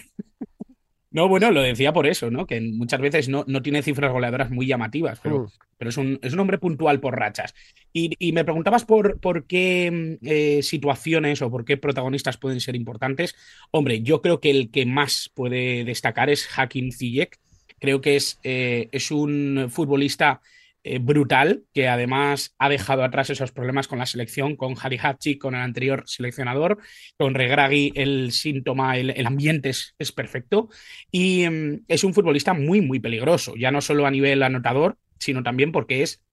No, 1.16 1.28
bueno, 1.28 1.50
lo 1.50 1.62
decía 1.62 1.94
por 1.94 2.06
eso, 2.06 2.30
¿no? 2.30 2.46
Que 2.46 2.60
muchas 2.60 3.00
veces 3.00 3.30
no, 3.30 3.42
no 3.46 3.62
tiene 3.62 3.80
cifras 3.80 4.12
goleadoras 4.12 4.50
muy 4.50 4.66
llamativas, 4.66 5.18
pero, 5.22 5.44
mm. 5.44 5.48
pero 5.78 5.88
es, 5.88 5.96
un, 5.96 6.18
es, 6.20 6.34
un, 6.34 6.40
hombre 6.40 6.58
puntual 6.58 7.00
por 7.00 7.18
rachas. 7.18 7.54
Y, 7.90 8.10
y 8.18 8.32
me 8.32 8.44
preguntabas 8.44 8.84
por, 8.84 9.18
por 9.18 9.46
qué 9.46 10.18
eh, 10.20 10.62
situaciones 10.62 11.40
o 11.40 11.50
por 11.50 11.64
qué 11.64 11.78
protagonistas 11.78 12.36
pueden 12.36 12.60
ser 12.60 12.76
importantes. 12.76 13.34
Hombre, 13.70 14.02
yo 14.02 14.20
creo 14.20 14.40
que 14.40 14.50
el 14.50 14.70
que 14.70 14.84
más 14.84 15.30
puede 15.32 15.84
destacar 15.84 16.28
es 16.28 16.46
Hakim 16.54 16.92
Ziyech. 16.92 17.38
Creo 17.86 18.00
que 18.00 18.16
es, 18.16 18.40
eh, 18.42 18.88
es 18.90 19.12
un 19.12 19.68
futbolista 19.70 20.40
eh, 20.82 20.98
brutal, 20.98 21.62
que 21.72 21.86
además 21.86 22.52
ha 22.58 22.68
dejado 22.68 23.04
atrás 23.04 23.30
esos 23.30 23.52
problemas 23.52 23.86
con 23.86 24.00
la 24.00 24.06
selección, 24.06 24.56
con 24.56 24.74
Hachi, 24.74 25.38
con 25.38 25.54
el 25.54 25.60
anterior 25.60 26.02
seleccionador, 26.04 26.78
con 27.16 27.34
Regragui 27.34 27.92
el 27.94 28.32
síntoma, 28.32 28.98
el, 28.98 29.10
el 29.10 29.24
ambiente 29.24 29.68
es, 29.68 29.94
es, 30.00 30.10
perfecto. 30.10 30.68
Y 31.12 31.46
um, 31.46 31.78
es 31.86 32.02
un 32.02 32.12
futbolista 32.12 32.54
muy, 32.54 32.80
muy 32.80 32.98
peligroso, 32.98 33.54
ya 33.54 33.70
no 33.70 33.80
solo 33.80 34.04
a 34.04 34.10
nivel 34.10 34.42
anotador, 34.42 34.98
sino 35.20 35.44
también 35.44 35.70
porque 35.70 36.02
es 36.02 36.25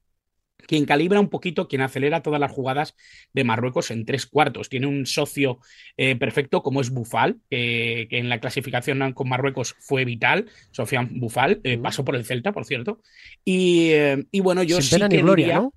quien 0.67 0.86
calibra 0.86 1.20
un 1.20 1.29
poquito, 1.29 1.67
quien 1.67 1.82
acelera 1.82 2.22
todas 2.22 2.39
las 2.39 2.51
jugadas 2.51 2.96
de 3.34 3.43
Marruecos 3.43 3.91
en 3.91 4.05
tres 4.05 4.25
cuartos. 4.25 4.70
Tiene 4.70 4.88
un 4.88 5.05
socio 5.05 5.60
eh, 5.98 6.15
perfecto 6.15 6.63
como 6.63 6.82
es 6.82 6.89
Bufal, 6.89 7.38
eh, 7.50 8.08
que 8.10 8.17
en 8.17 8.29
la 8.29 8.39
clasificación 8.39 9.13
con 9.13 9.29
Marruecos 9.29 9.75
fue 9.79 10.05
vital. 10.05 10.46
Sofian 10.72 11.20
Bufal 11.20 11.62
eh, 11.63 11.77
pasó 11.77 12.03
por 12.03 12.15
el 12.15 12.25
Celta, 12.25 12.51
por 12.51 12.65
cierto. 12.65 13.01
Y, 13.46 13.89
eh, 13.91 14.25
y 14.32 14.39
bueno, 14.39 14.63
yo 14.63 14.77
Sin 14.77 14.84
sí 14.84 14.96
pena 14.96 15.10
que 15.10 15.17
ni 15.17 15.22
gloria, 15.22 15.46
diría, 15.46 15.60
¿no? 15.62 15.74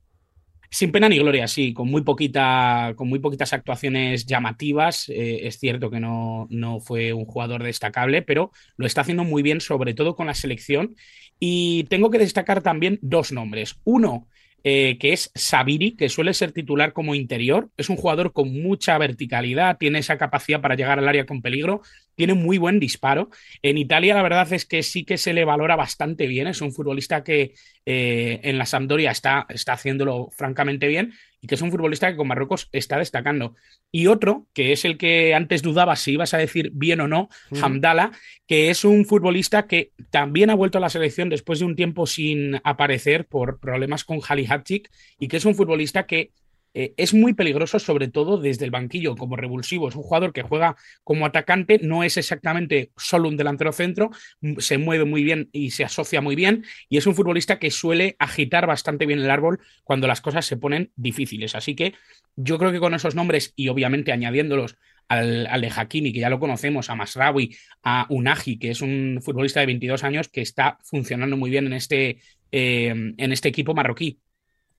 Sin 0.69 0.91
pena 0.91 1.09
ni 1.09 1.19
gloria, 1.19 1.47
sí, 1.47 1.73
con 1.73 1.89
muy, 1.89 2.03
poquita, 2.03 2.93
con 2.97 3.09
muy 3.09 3.21
poquitas 3.21 3.53
actuaciones 3.53 4.27
llamativas. 4.27 5.09
Eh, 5.09 5.47
es 5.47 5.59
cierto 5.59 5.91
que 5.91 6.01
no, 6.01 6.49
no 6.51 6.81
fue 6.81 7.13
un 7.13 7.25
jugador 7.25 7.63
destacable, 7.63 8.23
pero 8.23 8.51
lo 8.77 8.87
está 8.87 9.03
haciendo 9.03 9.25
muy 9.25 9.43
bien, 9.43 9.61
sobre 9.61 9.95
todo 9.95 10.17
con 10.17 10.27
la 10.27 10.35
selección. 10.35 10.97
Y 11.39 11.85
tengo 11.85 12.11
que 12.11 12.19
destacar 12.19 12.63
también 12.63 12.99
dos 13.01 13.31
nombres. 13.31 13.77
Uno, 13.85 14.27
eh, 14.69 14.99
que 14.99 15.13
es 15.13 15.31
Sabiri, 15.37 15.93
que 15.95 16.09
suele 16.09 16.35
ser 16.35 16.51
titular 16.51 16.93
como 16.93 17.15
interior. 17.15 17.71
Es 17.77 17.89
un 17.89 17.95
jugador 17.95 18.33
con 18.33 18.53
mucha 18.53 18.99
verticalidad, 18.99 19.79
tiene 19.79 20.01
esa 20.01 20.19
capacidad 20.19 20.61
para 20.61 20.75
llegar 20.75 20.99
al 20.99 21.07
área 21.07 21.25
con 21.25 21.41
peligro, 21.41 21.83
tiene 22.17 22.35
muy 22.35 22.59
buen 22.59 22.81
disparo. 22.81 23.31
En 23.63 23.79
Italia 23.79 24.17
la 24.17 24.25
verdad 24.25 24.53
es 24.53 24.65
que 24.67 24.83
sí 24.83 25.05
que 25.05 25.19
se 25.19 25.35
le 25.35 25.45
valora 25.45 25.77
bastante 25.77 26.27
bien, 26.27 26.49
es 26.49 26.63
un 26.63 26.73
futbolista 26.73 27.23
que 27.23 27.55
eh, 27.85 28.41
en 28.43 28.59
la 28.59 28.67
Sampdoria 28.67 29.13
está, 29.13 29.47
está 29.51 29.75
haciéndolo 29.75 30.31
francamente 30.33 30.89
bien 30.89 31.13
y 31.41 31.47
que 31.47 31.55
es 31.55 31.63
un 31.63 31.71
futbolista 31.71 32.11
que 32.11 32.17
con 32.17 32.29
Marruecos 32.29 32.69
está 32.73 32.99
destacando. 32.99 33.55
Y 33.91 34.07
otro, 34.07 34.47
que 34.53 34.73
es 34.73 34.85
el 34.85 34.99
que 34.99 35.35
antes 35.35 35.63
dudaba 35.63 35.97
si 35.97 36.13
ibas 36.13 36.35
a 36.35 36.39
decir 36.39 36.71
bien 36.75 37.01
o 37.01 37.09
no, 37.09 37.29
Hamdala, 37.61 38.13
que 38.47 38.71
es 38.71 38.85
un 38.85 39.05
futbolista 39.05 39.67
que 39.67 39.93
también 40.11 40.51
ha 40.51 40.55
vuelto 40.55 40.79
a 40.79 40.81
la 40.81 40.89
selección 40.89 41.29
después 41.29 41.59
de 41.59 41.65
un 41.65 41.77
tiempo 41.77 42.07
sin 42.07 42.61
aparecer 42.65 43.27
por 43.27 43.61
problemas 43.61 44.05
con 44.05 44.21
Hatchik 44.21 44.91
y 45.19 45.29
que 45.29 45.37
es 45.37 45.45
un 45.45 45.55
futbolista 45.55 46.07
que 46.07 46.33
eh, 46.79 46.93
es 46.99 47.15
muy 47.15 47.33
peligroso, 47.33 47.79
sobre 47.79 48.09
todo 48.09 48.37
desde 48.37 48.67
el 48.67 48.71
banquillo, 48.71 49.17
como 49.17 49.35
revulsivo. 49.35 49.89
Es 49.89 49.97
un 49.97 50.03
jugador 50.03 50.35
que 50.35 50.43
juega 50.43 50.77
como 51.05 51.25
atacante, 51.25 51.81
no 51.83 52.05
es 52.05 52.19
exactamente 52.19 52.91
solo 52.99 53.31
un 53.31 53.39
delantero 53.39 53.73
centro, 53.73 54.11
se 54.59 54.77
mueve 54.77 55.07
muy 55.07 55.25
bien 55.25 55.49
y 55.53 55.71
se 55.71 55.85
asocia 55.85 56.21
muy 56.21 56.37
bien, 56.37 56.67
y 56.91 56.99
es 56.99 57.07
un 57.07 57.15
futbolista 57.15 57.59
que 57.59 57.71
suele 57.71 58.15
agitar 58.19 58.67
bastante 58.67 59.07
bien 59.07 59.21
el 59.21 59.31
árbol 59.31 59.59
cuando 59.85 60.07
las 60.07 60.21
cosas 60.21 60.45
se 60.45 60.59
ponen 60.59 60.93
difíciles. 60.97 61.55
Así 61.55 61.75
que 61.75 61.95
yo 62.37 62.59
creo 62.59 62.73
que 62.73 62.79
con 62.79 62.93
esos 62.93 63.15
nombres 63.15 63.55
y 63.57 63.69
obviamente 63.69 64.13
añadiéndolos 64.13 64.77
al, 65.09 65.45
de 65.59 65.73
Hakimi, 65.75 66.13
que 66.13 66.21
ya 66.21 66.29
lo 66.29 66.39
conocemos, 66.39 66.91
a 66.91 66.95
Masraoui, 66.95 67.57
a 67.85 68.05
Unagi, 68.11 68.59
que 68.59 68.73
es 68.73 68.83
un 68.83 69.21
futbolista 69.23 69.61
de 69.61 69.67
22 69.67 70.05
años 70.05 70.29
que 70.29 70.43
está 70.43 70.77
funcionando 70.85 71.39
muy 71.39 71.49
bien 71.49 71.69
en 71.69 71.73
este, 71.73 72.21
eh, 72.53 73.15
en 73.17 73.33
este 73.33 73.49
equipo 73.49 73.73
marroquí 73.73 74.21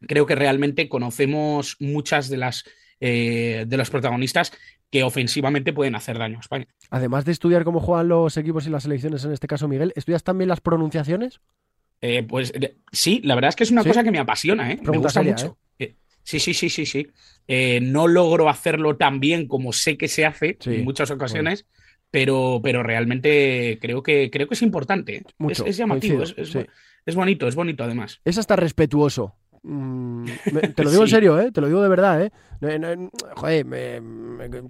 creo 0.02 0.26
que 0.26 0.36
realmente 0.36 0.90
conocemos 0.90 1.78
muchas 1.80 2.30
de 2.30 2.38
las 2.38 2.66
eh, 3.00 3.66
de 3.68 3.78
los 3.78 3.92
protagonistas 3.92 4.52
que 4.90 5.04
ofensivamente 5.04 5.72
pueden 5.72 5.94
hacer 5.94 6.18
daño 6.18 6.38
a 6.38 6.40
España. 6.40 6.66
Además 6.90 7.26
de 7.26 7.32
estudiar 7.32 7.64
cómo 7.64 7.80
juegan 7.80 8.08
los 8.08 8.38
equipos 8.38 8.66
y 8.66 8.72
las 8.72 8.84
selecciones, 8.84 9.24
en 9.24 9.34
este 9.34 9.46
caso 9.46 9.68
Miguel, 9.68 9.94
¿estudias 9.96 10.24
también 10.24 10.48
las 10.48 10.62
pronunciaciones? 10.62 11.40
Eh, 12.02 12.24
pues 12.24 12.54
sí, 12.92 13.22
la 13.24 13.36
verdad 13.36 13.50
es 13.50 13.56
que 13.56 13.66
es 13.66 13.72
una 13.72 13.84
cosa 13.84 14.04
que 14.04 14.10
me 14.10 14.18
apasiona, 14.18 14.72
¿eh? 14.72 14.80
me 14.82 14.98
gusta 14.98 15.22
mucho. 15.22 15.60
¿eh? 15.78 15.94
sí, 16.24 16.40
sí, 16.40 16.56
sí, 16.56 16.70
sí, 16.70 16.88
sí. 16.88 17.08
no 17.82 18.08
logro 18.08 18.50
hacerlo 18.50 18.98
tan 18.98 19.20
bien 19.20 19.48
como 19.48 19.74
sé 19.74 19.96
que 19.96 20.08
se 20.08 20.26
hace 20.26 20.58
en 20.66 20.84
muchas 20.84 21.12
ocasiones. 21.12 21.68
Pero, 22.10 22.62
pero 22.64 22.84
realmente 22.84 23.80
creo 23.82 24.02
que, 24.02 24.32
creo 24.32 24.48
que 24.48 24.54
es 24.54 24.62
importante. 24.62 25.24
es, 25.50 25.78
llamativo, 25.78 26.24
es, 26.24 26.34
es 27.06 27.16
bonito, 27.16 27.50
es 27.50 27.56
bonito 27.56 27.84
además. 27.84 28.22
Es 28.24 28.38
hasta 28.38 28.56
respetuoso 28.56 29.37
Mm, 29.64 30.26
te 30.76 30.84
lo 30.84 30.90
digo 30.92 31.04
en 31.04 31.10
serio, 31.10 31.40
¿eh? 31.40 31.52
Te 31.52 31.62
lo 31.62 31.68
digo 31.68 31.82
de 31.82 31.90
verdad, 31.90 32.22
¿eh? 32.22 32.32
joder, 33.36 33.66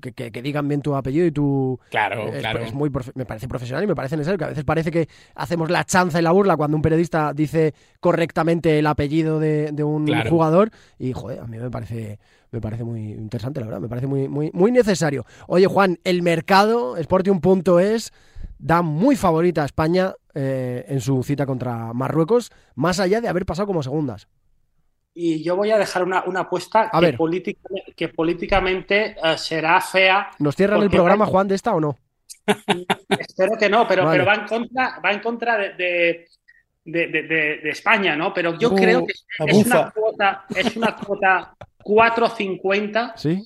que, 0.02 0.42
digan 0.42 0.68
bien 0.68 0.82
tu 0.82 0.96
apellido 0.96 1.26
y 1.26 1.32
tu... 1.32 1.80
Claro, 1.90 2.32
claro. 2.40 2.60
Es 2.60 2.74
muy 2.74 2.92
me 3.16 3.26
parece 3.26 3.48
profesional 3.48 3.84
y 3.84 3.88
me 3.88 3.96
parece 3.96 4.18
necesario, 4.18 4.38
que 4.38 4.46
a 4.46 4.50
veces 4.50 4.64
parece 4.64 4.92
que 4.92 5.08
hacemos 5.36 5.70
la 5.70 5.86
chanza 5.86 6.20
y 6.20 6.24
la 6.24 6.32
burla 6.32 6.58
cuando 6.58 6.76
un 6.76 6.82
periodista 6.82 7.34
dice 7.34 7.74
correctamente 8.00 8.80
el 8.80 8.88
apellido 8.88 9.40
de, 9.40 9.72
un 9.84 10.08
jugador 10.30 10.72
y, 11.00 11.14
joder, 11.14 11.40
a 11.40 11.48
mí 11.48 11.58
me 11.58 11.70
parece... 11.70 12.20
Me 12.50 12.62
parece 12.62 12.86
muy 12.86 13.12
interesante, 13.12 13.60
la 13.60 13.66
verdad, 13.66 13.82
me 13.82 13.90
parece 13.90 14.08
muy, 14.08 14.30
muy, 14.30 14.52
muy 14.54 14.72
necesario. 14.72 15.26
Oye, 15.48 15.68
Juan, 15.68 16.00
el 16.06 16.22
mercado, 16.22 16.96
Sportium.es, 16.96 18.14
da 18.58 18.82
muy 18.82 19.18
favorita 19.18 19.64
a 19.64 19.66
España 19.66 20.14
eh, 20.34 20.86
en 20.88 21.02
su 21.02 21.24
cita 21.24 21.46
contra 21.46 21.92
Marruecos, 21.92 22.54
más 22.74 23.02
allá 23.02 23.20
de 23.20 23.28
haber 23.28 23.46
pasado 23.46 23.68
como 23.68 23.84
segundas 23.84 24.30
y 25.20 25.44
yo 25.44 25.56
voy 25.56 25.72
a 25.72 25.80
dejar 25.80 26.04
una, 26.04 26.20
apuesta 26.20 26.92
que, 26.92 27.58
que, 27.96 28.10
políticamente 28.10 29.16
eh, 29.22 29.38
será 29.38 29.82
fea. 29.82 30.30
¿Nos 30.38 30.56
cierran 30.56 30.84
el 30.84 30.92
programa, 30.92 31.26
Juan, 31.26 31.48
de 31.48 31.56
esta 31.56 31.74
o 31.74 31.80
no? 31.80 31.98
Espero 33.10 33.58
que 33.58 33.68
no, 33.68 33.88
pero, 33.88 34.08
pero 34.12 34.24
va 34.24 34.36
en 34.36 34.46
contra, 34.46 35.00
va 35.04 35.12
en 35.12 35.20
contra 35.20 35.58
de, 35.58 36.28
de, 36.86 37.60
España, 37.64 38.16
¿no? 38.16 38.32
Pero 38.32 38.60
yo 38.60 38.76
creo 38.76 39.08
que 39.08 39.14
es 39.14 39.66
una 39.66 39.90
cuota, 39.90 40.46
es 40.56 40.78
una 40.78 40.96
cuota 40.96 41.56
4.50. 41.80 43.14
¿Sí? 43.16 43.44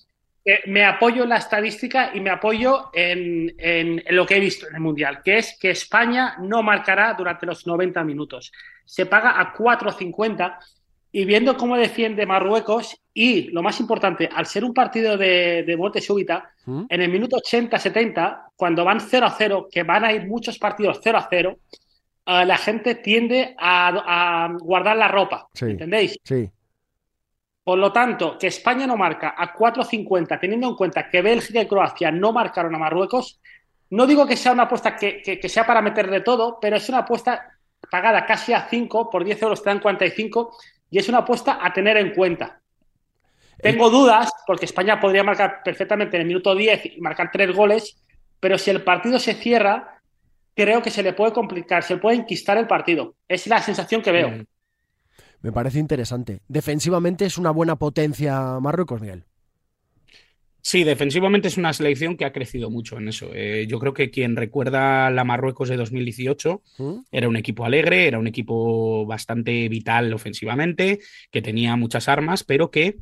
me 0.66 0.84
apoyo 0.84 1.22
en 1.24 1.30
la 1.30 1.38
estadística 1.38 2.10
y 2.16 2.20
me 2.20 2.32
apoyo 2.32 2.90
en, 2.94 3.54
en, 3.60 4.04
lo 4.10 4.26
que 4.26 4.38
he 4.38 4.40
visto 4.40 4.68
en 4.68 4.74
el 4.74 4.82
Mundial, 4.82 5.22
que 5.24 5.38
es 5.38 5.56
que 5.58 5.70
España 5.70 6.36
no 6.40 6.64
marcará 6.64 7.14
durante 7.14 7.46
los 7.46 7.68
90 7.68 8.04
minutos. 8.04 8.52
Se 8.84 9.06
paga 9.06 9.40
a 9.40 9.54
4.50 9.54 10.58
y 11.12 11.26
viendo 11.26 11.58
cómo 11.58 11.78
defiende 11.78 12.26
Marruecos 12.26 12.98
y, 13.14 13.50
lo 13.52 13.62
más 13.62 13.80
importante, 13.80 14.30
al 14.34 14.46
ser 14.46 14.64
un 14.64 14.74
partido 14.74 15.18
de, 15.18 15.64
de 15.64 15.78
muerte 15.78 16.00
súbita, 16.00 16.52
¿Mm? 16.66 16.84
en 16.88 17.02
el 17.02 17.10
minuto 17.10 17.38
80-70, 17.38 18.52
cuando 18.56 18.86
van 18.86 19.00
0-0, 19.00 19.68
que 19.70 19.84
van 19.84 20.06
a 20.06 20.14
ir 20.14 20.28
muchos 20.28 20.58
partidos 20.58 21.02
0-0, 21.04 21.58
eh, 22.26 22.46
la 22.46 22.58
gente 22.58 22.96
tiende 22.96 23.56
a, 23.58 24.56
guardar 24.60 24.98
la 24.98 25.08
ropa. 25.08 25.50
¿Entendéis? 25.60 26.18
Sí. 26.24 26.50
Por 27.64 27.78
lo 27.78 27.92
tanto, 27.92 28.38
que 28.38 28.48
España 28.48 28.88
no 28.88 28.98
marca 28.98 29.36
a 29.38 29.54
4.50, 29.54 30.40
teniendo 30.40 30.70
en 30.70 30.76
cuenta 30.76 31.10
que 31.10 31.22
Bélgica 31.22 31.62
y 31.62 31.68
Croacia 31.68 32.12
no 32.12 32.32
marcaron 32.32 32.74
a 32.76 32.80
Marruecos, 32.80 33.40
no 33.92 34.08
digo 34.08 34.26
que 34.26 34.38
sea 34.38 34.54
una 34.54 34.64
apuesta 34.64 34.96
que, 34.96 35.22
que, 35.22 35.50
sea 35.50 35.66
para 35.66 35.82
meter 35.82 36.10
de 36.10 36.22
todo, 36.22 36.58
pero 36.62 36.78
es 36.78 36.88
una 36.90 37.00
apuesta 37.00 37.58
pagada 37.90 38.26
casi 38.26 38.54
a 38.54 38.68
5, 38.70 39.10
por 39.10 39.24
10 39.24 39.42
euros 39.42 39.62
te 39.62 39.70
dan 39.70 39.80
45, 39.80 40.56
y 40.92 41.00
es 41.00 41.10
una 41.10 41.20
apuesta 41.20 41.58
a 41.62 41.74
tener 41.74 41.98
en 41.98 42.14
cuenta. 42.14 42.62
Tengo 43.62 43.90
dudas, 43.90 44.32
porque 44.46 44.66
España 44.66 45.00
podría 45.00 45.24
marcar 45.24 45.62
perfectamente 45.64 46.18
en 46.18 46.22
el 46.22 46.28
minuto 46.28 46.54
10 46.54 46.98
y 46.98 47.02
marcar 47.02 47.30
tres 47.32 47.56
goles, 47.56 47.98
pero 48.40 48.58
si 48.58 48.72
el 48.72 48.84
partido 48.84 49.18
se 49.20 49.34
cierra, 49.34 50.02
creo 50.56 50.82
que 50.82 50.90
se 50.90 51.04
le 51.04 51.14
puede 51.14 51.32
complicar, 51.32 51.84
se 51.84 51.98
puede 51.98 52.18
enquistar 52.18 52.58
el 52.58 52.68
partido. 52.68 53.16
Es 53.28 53.48
la 53.48 53.62
sensación 53.62 54.02
que 54.02 54.12
veo. 54.12 54.30
Mm. 54.30 54.46
Me 55.42 55.52
parece 55.52 55.80
interesante. 55.80 56.42
Defensivamente 56.48 57.26
es 57.26 57.38
una 57.38 57.52
buena 57.52 57.78
potencia 57.78 58.60
Marruecos, 58.60 59.02
Miguel. 59.02 59.26
Sí, 60.64 60.84
defensivamente 60.84 61.48
es 61.48 61.58
una 61.58 61.74
selección 61.74 62.18
que 62.18 62.26
ha 62.26 62.32
crecido 62.32 62.70
mucho 62.70 62.98
en 62.98 63.08
eso. 63.08 63.32
Eh, 63.34 63.66
yo 63.68 63.80
creo 63.80 63.94
que 63.94 64.12
quien 64.12 64.36
recuerda 64.36 65.10
la 65.10 65.24
Marruecos 65.24 65.70
de 65.70 65.78
2018 65.78 66.62
¿Mm? 66.78 66.94
era 67.12 67.28
un 67.28 67.36
equipo 67.36 67.66
alegre, 67.66 68.08
era 68.08 68.20
un 68.20 68.28
equipo 68.28 69.06
bastante 69.06 69.68
vital 69.70 70.14
ofensivamente, 70.14 71.00
que 71.32 71.42
tenía 71.42 71.76
muchas 71.76 72.08
armas, 72.08 72.44
pero 72.44 72.70
que 72.70 72.98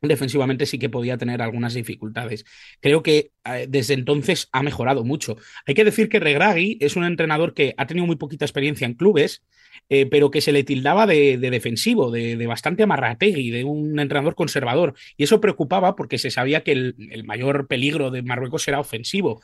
defensivamente 0.00 0.66
sí 0.66 0.78
que 0.78 0.88
podía 0.88 1.18
tener 1.18 1.42
algunas 1.42 1.74
dificultades. 1.74 2.44
Creo 2.80 3.02
que 3.02 3.32
eh, 3.44 3.66
desde 3.68 3.94
entonces 3.94 4.48
ha 4.52 4.62
mejorado 4.62 5.04
mucho. 5.04 5.36
Hay 5.66 5.74
que 5.74 5.84
decir 5.84 6.08
que 6.08 6.20
Regragui 6.20 6.78
es 6.80 6.96
un 6.96 7.04
entrenador 7.04 7.54
que 7.54 7.74
ha 7.76 7.86
tenido 7.86 8.06
muy 8.06 8.16
poquita 8.16 8.44
experiencia 8.44 8.86
en 8.86 8.94
clubes, 8.94 9.42
eh, 9.88 10.06
pero 10.06 10.30
que 10.30 10.40
se 10.40 10.52
le 10.52 10.64
tildaba 10.64 11.06
de, 11.06 11.38
defensivo, 11.38 12.10
de, 12.10 12.46
bastante 12.46 12.82
amarrategui, 12.82 13.50
de 13.50 13.64
un 13.64 13.98
entrenador 13.98 14.34
conservador. 14.34 14.94
Y 15.16 15.24
eso 15.24 15.40
preocupaba 15.40 15.96
porque 15.96 16.18
se 16.18 16.30
sabía 16.30 16.62
que 16.62 16.72
el, 16.72 17.24
mayor 17.24 17.66
peligro 17.66 18.10
de 18.10 18.22
Marruecos 18.22 18.66
era 18.68 18.80
ofensivo. 18.80 19.40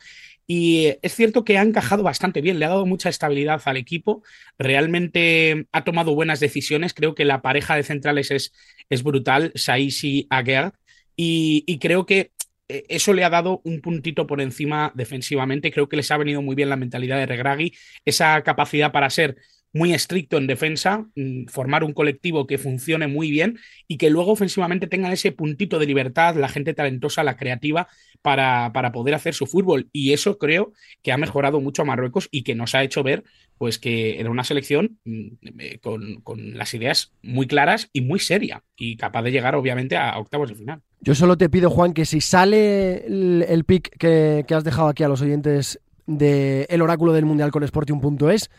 Y 0.47 0.93
es 1.01 1.15
cierto 1.15 1.43
que 1.43 1.57
ha 1.57 1.63
encajado 1.63 2.03
bastante 2.03 2.41
bien, 2.41 2.59
le 2.59 2.65
ha 2.65 2.69
dado 2.69 2.85
mucha 2.85 3.09
estabilidad 3.09 3.61
al 3.65 3.77
equipo, 3.77 4.23
realmente 4.59 5.65
ha 5.71 5.83
tomado 5.83 6.13
buenas 6.13 6.39
decisiones, 6.39 6.93
creo 6.93 7.15
que 7.15 7.25
la 7.25 7.41
pareja 7.41 7.75
de 7.75 7.83
centrales 7.83 8.29
es, 8.29 8.53
es 8.89 9.01
brutal, 9.03 9.51
Saisi 9.55 10.27
Aguer, 10.29 10.73
y, 11.15 11.63
y 11.65 11.79
creo 11.79 12.05
que 12.05 12.31
eh, 12.67 12.85
eso 12.89 13.13
le 13.13 13.23
ha 13.23 13.29
dado 13.29 13.61
un 13.63 13.81
puntito 13.81 14.25
por 14.27 14.41
encima 14.41 14.91
defensivamente. 14.95 15.71
Creo 15.71 15.87
que 15.89 15.97
les 15.97 16.09
ha 16.11 16.17
venido 16.17 16.41
muy 16.41 16.55
bien 16.55 16.69
la 16.69 16.75
mentalidad 16.77 17.17
de 17.17 17.25
Regragui, 17.25 17.73
esa 18.05 18.41
capacidad 18.43 18.91
para 18.91 19.09
ser 19.09 19.37
muy 19.75 19.93
estricto 19.93 20.37
en 20.37 20.47
defensa, 20.47 21.05
mm, 21.15 21.47
formar 21.47 21.83
un 21.83 21.91
colectivo 21.91 22.47
que 22.47 22.57
funcione 22.57 23.07
muy 23.07 23.29
bien 23.29 23.59
y 23.89 23.97
que 23.97 24.09
luego 24.09 24.31
ofensivamente 24.31 24.87
tengan 24.87 25.11
ese 25.11 25.33
puntito 25.33 25.79
de 25.79 25.85
libertad, 25.85 26.35
la 26.37 26.47
gente 26.47 26.73
talentosa, 26.73 27.25
la 27.25 27.35
creativa, 27.35 27.89
para, 28.21 28.71
para, 28.73 28.93
poder 28.93 29.13
hacer 29.13 29.33
su 29.33 29.45
fútbol. 29.45 29.89
Y 29.91 30.13
eso 30.13 30.37
creo 30.37 30.71
que 31.03 31.11
ha 31.11 31.17
mejorado 31.17 31.59
mucho 31.59 31.81
a 31.81 31.85
Marruecos 31.85 32.29
y 32.31 32.43
que 32.43 32.55
nos 32.55 32.73
ha 32.73 32.83
hecho 32.83 33.03
ver 33.03 33.23
pues 33.57 33.77
que 33.77 34.19
era 34.19 34.29
una 34.29 34.43
selección 34.43 34.97
mm, 35.05 35.27
eh, 35.59 35.79
con, 35.81 36.57
las 36.57 36.73
ideas 36.73 37.11
muy 37.21 37.45
claras 37.45 37.89
y 37.93 38.01
muy 38.01 38.19
seria 38.19 38.63
y 38.77 38.97
capaz 38.97 39.23
de 39.23 39.31
llegar 39.31 39.55
obviamente 39.55 39.97
a, 39.97 40.17
octavos 40.17 40.49
de 40.49 40.55
final. 40.55 40.81
Yo 41.01 41.15
solo 41.15 41.37
te 41.37 41.49
pido, 41.49 41.69
Juan, 41.69 41.93
que 41.93 42.05
si 42.05 42.21
sale 42.21 43.05
el, 43.05 43.63
pick 43.65 43.97
que, 43.97 44.45
has 44.49 44.63
dejado 44.63 44.87
aquí 44.87 45.03
a 45.03 45.07
los 45.09 45.21
oyentes 45.21 45.79
del 46.07 46.65
el 46.69 46.81
oráculo 46.81 47.13
del 47.13 47.25
Mundial 47.25 47.51
con 47.51 47.65
Sportium.es, 47.67 48.49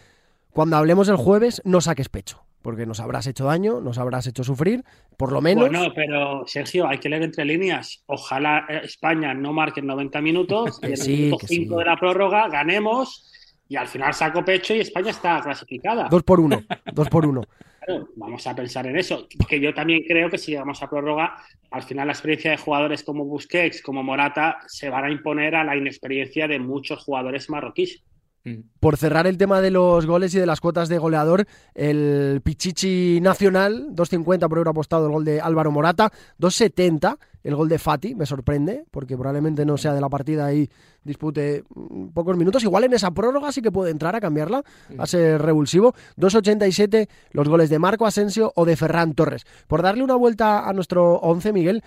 cuando 0.56 0.78
hablemos 0.78 1.06
el 1.10 1.16
jueves, 1.16 1.60
no 1.66 1.82
saques 1.82 2.08
pecho, 2.08 2.42
porque 2.62 2.86
nos 2.86 3.00
habrás 3.00 3.26
hecho 3.26 3.44
daño, 3.44 3.82
nos 3.82 3.98
habrás 3.98 4.26
hecho 4.26 4.42
sufrir, 4.42 4.84
por 5.18 5.30
lo 5.30 5.42
menos. 5.42 5.68
Bueno, 5.68 5.92
pero 5.94 6.44
Sergio, 6.46 6.88
hay 6.88 6.96
que 6.96 7.10
leer 7.10 7.24
entre 7.24 7.44
líneas. 7.44 8.02
Ojalá 8.06 8.64
España 8.82 9.34
no 9.34 9.52
marque 9.52 9.82
90 9.82 10.18
minutos 10.22 10.78
y 10.82 10.86
en 10.86 10.92
el 10.94 11.08
minuto 11.08 11.46
5 11.46 11.78
de 11.78 11.84
la 11.84 11.98
prórroga 11.98 12.48
ganemos 12.48 13.30
y 13.68 13.76
al 13.76 13.86
final 13.86 14.14
sacó 14.14 14.42
pecho 14.46 14.74
y 14.74 14.80
España 14.80 15.10
está 15.10 15.42
clasificada. 15.42 16.08
Dos 16.08 16.22
por 16.22 16.40
uno, 16.40 16.64
dos 16.90 17.10
por 17.10 17.26
uno. 17.26 17.42
Claro, 17.86 18.08
vamos 18.16 18.44
a 18.48 18.56
pensar 18.56 18.84
en 18.88 18.96
eso. 18.96 19.28
Que 19.48 19.60
yo 19.60 19.72
también 19.72 20.02
creo 20.08 20.28
que 20.28 20.38
si 20.38 20.50
llegamos 20.50 20.82
a 20.82 20.90
prórroga, 20.90 21.36
al 21.70 21.84
final 21.84 22.08
la 22.08 22.14
experiencia 22.14 22.50
de 22.50 22.56
jugadores 22.56 23.04
como 23.04 23.24
Busquets, 23.24 23.80
como 23.80 24.02
Morata, 24.02 24.58
se 24.66 24.90
van 24.90 25.04
a 25.04 25.10
imponer 25.10 25.54
a 25.54 25.62
la 25.62 25.76
inexperiencia 25.76 26.48
de 26.48 26.58
muchos 26.58 27.04
jugadores 27.04 27.48
marroquíes. 27.48 28.02
Mm. 28.46 28.60
Por 28.78 28.96
cerrar 28.96 29.26
el 29.26 29.38
tema 29.38 29.60
de 29.60 29.72
los 29.72 30.06
goles 30.06 30.32
y 30.34 30.38
de 30.38 30.46
las 30.46 30.60
cuotas 30.60 30.88
de 30.88 30.98
goleador, 30.98 31.46
el 31.74 32.40
Pichichi 32.44 33.20
Nacional, 33.20 33.88
2.50 33.90 34.48
por 34.48 34.58
euro 34.58 34.70
apostado 34.70 35.06
el 35.06 35.12
gol 35.12 35.24
de 35.24 35.40
Álvaro 35.40 35.72
Morata, 35.72 36.12
2.70 36.38 37.18
el 37.42 37.56
gol 37.56 37.68
de 37.68 37.78
Fati, 37.78 38.14
me 38.14 38.24
sorprende, 38.24 38.84
porque 38.90 39.16
probablemente 39.16 39.64
no 39.64 39.76
sea 39.76 39.94
de 39.94 40.00
la 40.00 40.08
partida 40.08 40.52
y 40.54 40.68
dispute 41.02 41.64
mm, 41.74 42.08
pocos 42.08 42.36
minutos. 42.36 42.62
Igual 42.62 42.84
en 42.84 42.92
esa 42.92 43.10
prórroga 43.10 43.50
sí 43.50 43.62
que 43.62 43.72
puede 43.72 43.90
entrar 43.90 44.14
a 44.14 44.20
cambiarla, 44.20 44.62
a 44.96 45.06
ser 45.06 45.42
revulsivo. 45.42 45.94
2.87 46.16 47.08
los 47.32 47.48
goles 47.48 47.68
de 47.68 47.80
Marco 47.80 48.06
Asensio 48.06 48.52
o 48.54 48.64
de 48.64 48.76
Ferran 48.76 49.14
Torres. 49.14 49.44
Por 49.66 49.82
darle 49.82 50.04
una 50.04 50.14
vuelta 50.14 50.68
a 50.68 50.72
nuestro 50.72 51.16
11, 51.16 51.52
Miguel, 51.52 51.82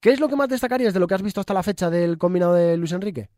¿qué 0.00 0.10
es 0.10 0.18
lo 0.18 0.28
que 0.28 0.34
más 0.34 0.48
destacarías 0.48 0.94
de 0.94 0.98
lo 0.98 1.06
que 1.06 1.14
has 1.14 1.22
visto 1.22 1.38
hasta 1.38 1.54
la 1.54 1.62
fecha 1.62 1.90
del 1.90 2.18
combinado 2.18 2.54
de 2.54 2.76
Luis 2.76 2.90
Enrique? 2.90 3.28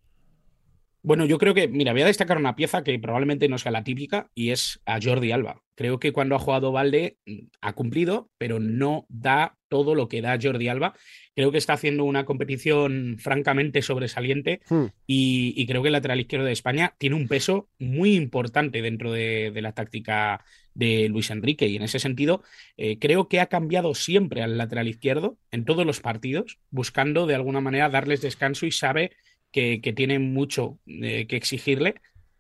Bueno, 1.04 1.26
yo 1.26 1.36
creo 1.36 1.52
que, 1.52 1.68
mira, 1.68 1.92
voy 1.92 2.00
a 2.00 2.06
destacar 2.06 2.38
una 2.38 2.56
pieza 2.56 2.82
que 2.82 2.98
probablemente 2.98 3.46
no 3.46 3.58
sea 3.58 3.70
la 3.70 3.84
típica 3.84 4.30
y 4.34 4.50
es 4.50 4.80
a 4.86 4.98
Jordi 5.02 5.32
Alba. 5.32 5.62
Creo 5.74 6.00
que 6.00 6.12
cuando 6.12 6.34
ha 6.34 6.38
jugado 6.38 6.72
Valde 6.72 7.18
mm, 7.26 7.48
ha 7.60 7.74
cumplido, 7.74 8.30
pero 8.38 8.58
no 8.58 9.04
da 9.10 9.58
todo 9.68 9.94
lo 9.94 10.08
que 10.08 10.22
da 10.22 10.38
Jordi 10.40 10.68
Alba. 10.68 10.94
Creo 11.34 11.52
que 11.52 11.58
está 11.58 11.74
haciendo 11.74 12.04
una 12.04 12.24
competición 12.24 13.16
francamente 13.18 13.82
sobresaliente 13.82 14.62
hmm. 14.70 14.84
y, 15.06 15.66
creo 15.66 15.82
que 15.82 15.88
el 15.88 15.92
lateral 15.92 16.20
izquierdo 16.20 16.46
de 16.46 16.52
España 16.52 16.94
tiene 16.96 17.16
un 17.16 17.28
peso 17.28 17.68
muy 17.78 18.14
importante 18.14 18.80
dentro 18.80 19.12
de, 19.12 19.52
la 19.60 19.72
táctica 19.72 20.42
de 20.72 21.10
Luis 21.10 21.30
Enrique 21.30 21.66
y 21.66 21.76
en 21.76 21.82
ese 21.82 21.98
sentido 21.98 22.42
eh, 22.78 22.98
creo 22.98 23.28
que 23.28 23.40
ha 23.40 23.46
cambiado 23.46 23.94
siempre 23.94 24.42
al 24.42 24.56
lateral 24.56 24.88
izquierdo 24.88 25.36
en 25.50 25.66
todos 25.66 25.84
los 25.84 26.00
partidos, 26.00 26.58
buscando 26.70 27.26
de 27.26 27.34
alguna 27.34 27.60
manera 27.60 27.90
darles 27.90 28.22
descanso 28.22 28.64
y 28.64 28.70
sabe 28.70 29.12
que, 29.54 29.92
tiene 29.94 30.18
mucho 30.18 30.78
eh, 30.86 31.26
que 31.28 31.36
exigirle. 31.36 31.94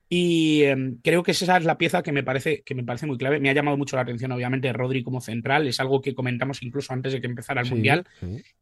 Y 0.08 0.62
em, 0.64 0.98
creo 1.02 1.22
que 1.22 1.30
esa 1.30 1.56
es 1.56 1.64
la 1.64 1.78
pieza 1.78 2.02
que 2.02 2.12
me, 2.12 2.22
parece, 2.22 2.62
que 2.62 2.74
me 2.74 2.84
parece 2.84 3.06
muy 3.06 3.16
clave. 3.16 3.40
Me 3.40 3.50
ha 3.50 3.54
llamado 3.54 3.76
mucho 3.76 3.96
la 3.96 4.02
atención, 4.02 4.32
obviamente, 4.32 4.72
Rodri 4.72 5.02
como 5.02 5.20
central. 5.20 5.66
Es 5.66 5.80
algo 5.80 6.02
que 6.02 6.14
comentamos 6.14 6.62
incluso 6.62 6.92
antes 6.92 7.12
de 7.12 7.20
que 7.20 7.26
empezara 7.26 7.62
el 7.62 7.70
Mundial 7.70 8.04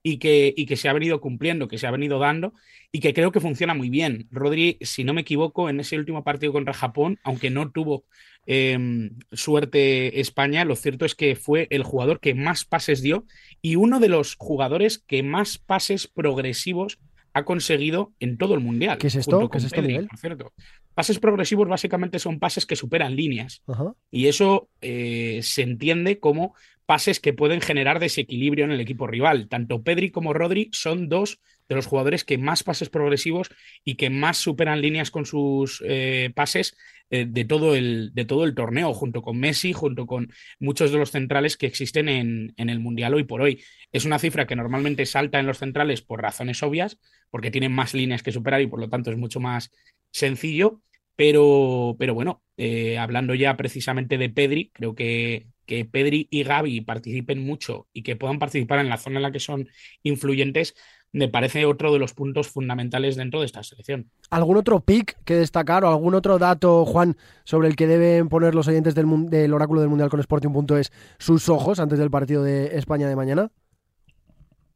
Y, 0.03 0.19
que, 0.19 0.53
y 0.55 0.67
que 0.67 0.77
se 0.77 0.89
ha 0.89 0.93
venido 0.93 1.21
cumpliendo, 1.21 1.67
que 1.67 1.79
se 1.79 1.87
ha 1.87 1.91
venido 1.91 2.19
dando 2.19 2.55
y 2.93 3.01
que 3.01 3.13
creo 3.13 3.33
que 3.33 3.41
funciona 3.41 3.75
muy 3.75 3.91
bien. 3.91 4.29
Rodri, 4.31 4.77
si 4.83 5.03
no 5.03 5.15
me 5.15 5.23
equivoco, 5.23 5.69
en 5.69 5.81
ese 5.81 5.99
último 5.99 6.23
partido 6.23 6.53
contra 6.53 6.75
Japón, 6.75 7.19
aunque 7.25 7.51
no 7.51 7.71
tuvo 7.71 8.05
em, 8.47 9.19
suerte 9.33 10.21
España, 10.21 10.65
lo 10.65 10.77
cierto 10.77 11.05
es 11.07 11.15
que 11.15 11.37
fue 11.37 11.67
el 11.71 11.83
jugador 11.83 12.21
que 12.21 12.35
más 12.35 12.65
pases 12.65 13.03
dio 13.03 13.27
y 13.63 13.77
uno 13.77 13.99
de 13.99 14.09
los 14.09 14.37
jugadores 14.37 14.99
que 14.99 15.23
más 15.23 15.59
pases 15.59 16.07
progresivos 16.07 16.99
ha 17.35 17.45
conseguido 17.45 18.12
en 18.21 18.37
todo 18.37 18.55
el 18.55 18.61
mundial. 18.61 18.99
¿Qué 18.99 19.07
es 19.07 19.15
esto? 19.15 19.49
¿Qué 19.49 19.59
es 19.59 19.65
este 19.65 19.83
nivel? 19.83 20.09
Por 20.09 20.19
cierto. 20.19 20.53
Pases 20.95 21.19
progresivos 21.19 21.69
básicamente 21.69 22.19
son 22.19 22.39
pases 22.39 22.67
que 22.67 22.77
superan 22.77 23.17
líneas. 23.17 23.62
Y 24.11 24.27
eso 24.27 24.69
eh, 24.81 25.41
se 25.43 25.62
entiende 25.62 26.19
como 26.19 26.55
pases 26.93 27.21
que 27.21 27.33
pueden 27.33 27.63
generar 27.63 28.01
desequilibrio 28.01 28.67
en 28.67 28.71
el 28.71 28.79
equipo 28.79 29.07
rival. 29.07 29.49
Tanto 29.49 29.83
Pedri 29.83 30.11
como 30.11 30.35
Rodri 30.35 30.69
son 30.73 31.09
dos 31.09 31.41
de 31.67 31.75
los 31.75 31.87
jugadores 31.87 32.23
que 32.23 32.37
más 32.37 32.65
pases 32.65 32.91
progresivos 32.91 33.49
y 33.83 33.95
que 33.95 34.11
más 34.11 34.37
superan 34.37 34.83
líneas 34.83 35.11
con 35.11 35.25
sus 35.25 35.83
eh, 35.87 36.31
pases 36.35 36.77
eh, 37.09 37.25
de, 37.27 37.47
todo 37.47 37.75
el, 37.75 38.11
de 38.13 38.27
todo 38.27 38.45
el 38.45 38.55
torneo, 38.55 38.93
junto 38.93 39.23
con 39.23 39.41
Messi, 39.41 39.73
junto 39.73 40.05
con 40.05 40.31
muchos 40.61 40.93
de 40.93 40.99
los 40.99 41.13
centrales 41.13 41.57
que 41.57 41.65
existen 41.65 42.11
en, 42.11 42.53
en 42.59 42.69
el 42.69 42.79
Mundial 42.79 43.15
hoy 43.15 43.25
por 43.25 43.41
hoy. 43.41 43.65
Es 43.91 44.05
una 44.05 44.19
cifra 44.19 44.47
que 44.47 44.55
normalmente 44.55 45.07
salta 45.07 45.41
en 45.41 45.47
los 45.47 45.57
centrales 45.57 46.03
por 46.03 46.21
razones 46.21 46.63
obvias, 46.63 46.99
porque 47.31 47.51
tienen 47.51 47.73
más 47.73 47.95
líneas 47.95 48.23
que 48.23 48.33
superar 48.33 48.61
y 48.61 48.67
por 48.67 48.81
lo 48.81 48.91
tanto 48.91 49.11
es 49.11 49.17
mucho 49.17 49.41
más 49.41 49.71
sencillo. 50.11 50.83
Pero, 51.23 51.95
pero 52.00 52.14
bueno, 52.14 52.43
eh, 52.57 52.99
hablando 52.99 53.33
ya 53.37 53.57
precisamente 53.57 54.19
de 54.19 54.29
Pedri, 54.29 54.73
creo 54.75 54.97
que, 54.97 55.47
que 55.67 55.85
Pedri 55.85 56.26
y 56.33 56.43
Gaby 56.43 56.81
participen 56.81 57.47
mucho 57.47 57.87
y 57.93 58.02
que 58.02 58.17
puedan 58.17 58.41
participar 58.41 58.81
en 58.81 58.88
la 58.88 58.97
zona 58.97 59.19
en 59.19 59.23
la 59.23 59.31
que 59.31 59.38
son 59.38 59.69
influyentes, 60.02 60.75
me 61.12 61.29
parece 61.29 61.64
otro 61.64 61.93
de 61.93 62.00
los 62.00 62.12
puntos 62.12 62.49
fundamentales 62.49 63.14
dentro 63.14 63.38
de 63.38 63.47
esta 63.47 63.62
selección. 63.62 64.11
¿Algún 64.31 64.57
otro 64.57 64.81
pick 64.81 65.16
que 65.25 65.35
destacar 65.35 65.85
o 65.85 65.90
algún 65.90 66.16
otro 66.16 66.40
dato, 66.40 66.85
Juan, 66.85 67.16
sobre 67.44 67.68
el 67.68 67.77
que 67.77 67.87
deben 67.87 68.29
poner 68.29 68.57
los 68.57 68.66
oyentes 68.66 68.97
del, 68.97 69.07
del 69.31 69.55
oráculo 69.55 69.81
del 69.81 69.90
Mundial 69.90 70.11
con 70.11 70.18
Sporting.es 70.18 70.90
sus 71.20 71.49
ojos 71.49 71.79
antes 71.79 72.01
del 72.01 72.11
partido 72.11 72.42
de 72.42 72.77
España 72.77 73.09
de 73.09 73.14
mañana? 73.14 73.53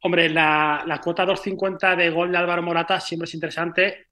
Hombre, 0.01 0.29
la, 0.29 0.99
cuota 1.03 1.25
2.50 1.25 1.95
de 1.95 2.09
gol 2.09 2.31
de 2.31 2.37
Álvaro 2.37 2.61
Morata 2.61 2.99
siempre 2.99 3.25
es 3.25 3.33
interesante. 3.33 4.07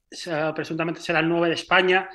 Presuntamente 0.55 1.01
será 1.01 1.19
el 1.19 1.29
9 1.29 1.49
de 1.49 1.53
España. 1.53 2.09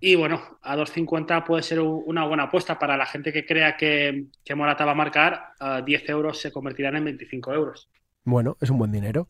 Y 0.00 0.16
bueno, 0.16 0.58
a 0.62 0.76
2.50 0.76 1.44
puede 1.44 1.62
ser 1.62 1.80
una 1.80 2.26
buena 2.26 2.44
apuesta 2.44 2.78
para 2.78 2.96
la 2.96 3.06
gente 3.06 3.32
que 3.32 3.46
crea 3.46 3.76
que, 3.76 4.26
Morata 4.54 4.84
va 4.84 4.92
a 4.92 4.96
marcar. 4.96 5.52
10 5.84 6.08
euros 6.08 6.40
se 6.40 6.50
convertirán 6.50 6.96
en 6.96 7.04
25 7.04 7.52
euros. 7.52 7.88
Bueno, 8.24 8.56
es 8.60 8.70
un 8.70 8.78
buen 8.78 8.92
dinero. 8.92 9.28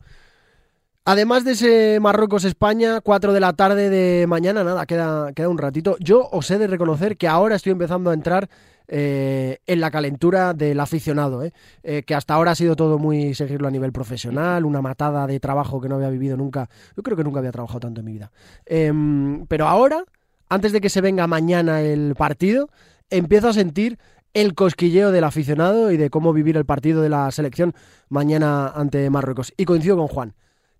Además 1.05 1.43
de 1.43 1.51
ese 1.51 1.99
Marruecos-España, 1.99 3.01
4 3.01 3.33
de 3.33 3.39
la 3.41 3.51
tarde 3.51 3.89
de 3.89 4.25
mañana, 4.25 4.63
nada, 4.63 4.85
queda, 4.85 5.33
queda 5.33 5.49
un 5.49 5.57
ratito. 5.57 5.97
Yo 5.99 6.29
os 6.31 6.49
he 6.49 6.57
de 6.57 6.65
reconocer 6.65 7.17
que 7.17 7.27
ahora 7.27 7.57
estoy 7.57 7.73
empezando 7.73 8.09
a 8.09 8.13
entrar 8.13 8.49
eh, 8.87 9.57
en 9.67 9.81
la 9.81 9.91
calentura 9.91 10.53
del 10.53 10.79
aficionado, 10.79 11.43
¿eh? 11.43 11.51
Eh, 11.83 12.03
que 12.03 12.15
hasta 12.15 12.35
ahora 12.35 12.51
ha 12.51 12.55
sido 12.55 12.77
todo 12.77 12.99
muy 12.99 13.33
seguirlo 13.33 13.67
a 13.67 13.71
nivel 13.71 13.91
profesional, 13.91 14.63
una 14.63 14.81
matada 14.81 15.27
de 15.27 15.41
trabajo 15.41 15.81
que 15.81 15.89
no 15.89 15.95
había 15.95 16.09
vivido 16.09 16.37
nunca. 16.37 16.69
Yo 16.95 17.03
creo 17.03 17.17
que 17.17 17.25
nunca 17.25 17.39
había 17.39 17.51
trabajado 17.51 17.81
tanto 17.81 17.99
en 17.99 18.05
mi 18.05 18.13
vida. 18.13 18.31
Em, 18.65 19.45
pero 19.47 19.67
ahora, 19.67 20.05
antes 20.47 20.71
de 20.71 20.79
que 20.79 20.89
se 20.89 21.01
venga 21.01 21.27
mañana 21.27 21.81
el 21.81 22.15
partido, 22.15 22.69
empiezo 23.09 23.49
a 23.49 23.53
sentir 23.53 23.99
el 24.33 24.55
cosquilleo 24.55 25.11
del 25.11 25.25
aficionado 25.25 25.91
y 25.91 25.97
de 25.97 26.09
cómo 26.09 26.31
vivir 26.31 26.55
el 26.55 26.65
partido 26.65 27.01
de 27.01 27.09
la 27.09 27.29
selección 27.31 27.73
mañana 28.07 28.69
ante 28.69 29.09
Marruecos. 29.09 29.53
Y 29.57 29.65
coincido 29.65 29.97
con 29.97 30.07
Juan, 30.07 30.33